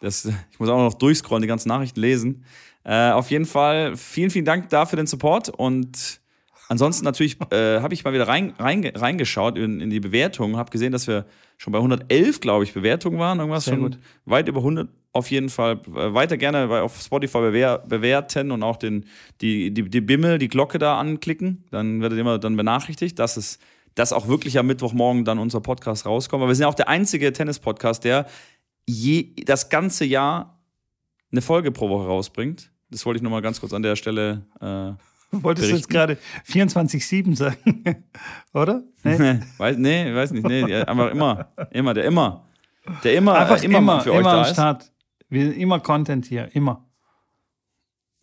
[0.00, 2.44] Das, ich muss auch noch durchscrollen, die ganzen Nachrichten lesen.
[2.84, 6.20] Äh, auf jeden Fall vielen, vielen Dank dafür den Support und
[6.68, 10.70] ansonsten natürlich äh, habe ich mal wieder rein, rein, reingeschaut in, in die Bewertungen, habe
[10.70, 13.38] gesehen, dass wir schon bei 111, glaube ich, Bewertungen waren.
[13.38, 13.98] Irgendwas Sehr schon gut.
[14.24, 15.80] weit über 100 auf jeden Fall.
[15.88, 19.06] Äh, weiter gerne auf Spotify bewer bewerten und auch den,
[19.40, 21.64] die, die, die Bimmel, die Glocke da anklicken.
[21.70, 23.58] Dann werdet ihr immer dann benachrichtigt, dass es
[23.94, 26.42] dass auch wirklich am Mittwochmorgen dann unser Podcast rauskommt.
[26.42, 28.26] Aber wir sind ja auch der einzige Tennis-Podcast, der
[28.86, 30.60] je, das ganze Jahr
[31.32, 32.70] eine Folge pro Woche rausbringt.
[32.90, 34.92] Das wollte ich nur mal ganz kurz an der Stelle äh,
[35.42, 36.16] Wolltest du jetzt Berichten.
[36.16, 38.04] gerade 24-7 sagen?
[38.54, 38.82] Oder?
[39.04, 39.40] Nee?
[39.58, 40.46] weiß, nee, weiß nicht.
[40.46, 41.52] Nee, einfach immer.
[41.70, 42.44] Immer, der immer.
[43.04, 44.52] Der immer, Einfach äh, immer, immer, für immer, euch da am ist.
[44.52, 44.92] Start.
[45.28, 46.86] Wir sind immer Content hier, immer.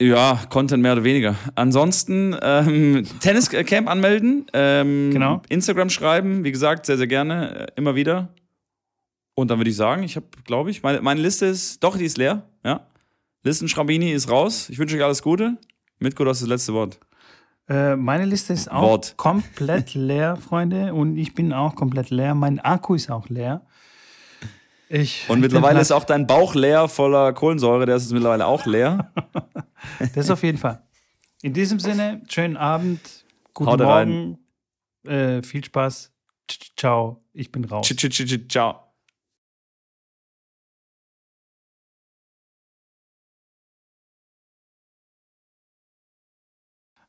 [0.02, 1.36] Ja, Content mehr oder weniger.
[1.54, 5.42] Ansonsten ähm, Tenniscamp anmelden, ähm, Genau.
[5.50, 8.34] Instagram schreiben, wie gesagt, sehr, sehr gerne, äh, immer wieder.
[9.36, 12.06] Und dann würde ich sagen, ich habe, glaube ich, meine, meine Liste ist, doch, die
[12.06, 12.88] ist leer, ja.
[13.44, 14.70] Listen Schrambini ist raus.
[14.70, 15.58] Ich wünsche euch alles Gute.
[16.00, 17.00] Mitko, du hast das letzte Wort.
[17.68, 19.14] Äh, meine Liste ist auch Wort.
[19.18, 20.94] komplett leer, Freunde.
[20.94, 22.36] Und ich bin auch komplett leer.
[22.36, 23.66] Mein Akku ist auch leer.
[24.88, 28.66] Ich, Und mittlerweile ist auch dein Bauch leer voller Kohlensäure, der ist jetzt mittlerweile auch
[28.66, 29.12] leer.
[30.16, 30.82] Das auf jeden Fall.
[31.44, 33.00] In diesem Sinne, schönen Abend,
[33.54, 34.38] guten Haut rein.
[35.04, 36.12] Morgen, äh, viel Spaß.
[36.76, 37.88] Ciao, ich bin raus.
[38.50, 38.85] Ciao.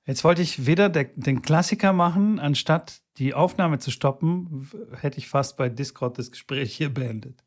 [0.06, 5.28] Jetzt wollte ich wieder der, den Klassiker machen, anstatt die Aufnahme zu stoppen, hätte ich
[5.28, 7.45] fast bei Discord das Gespräch hier beendet.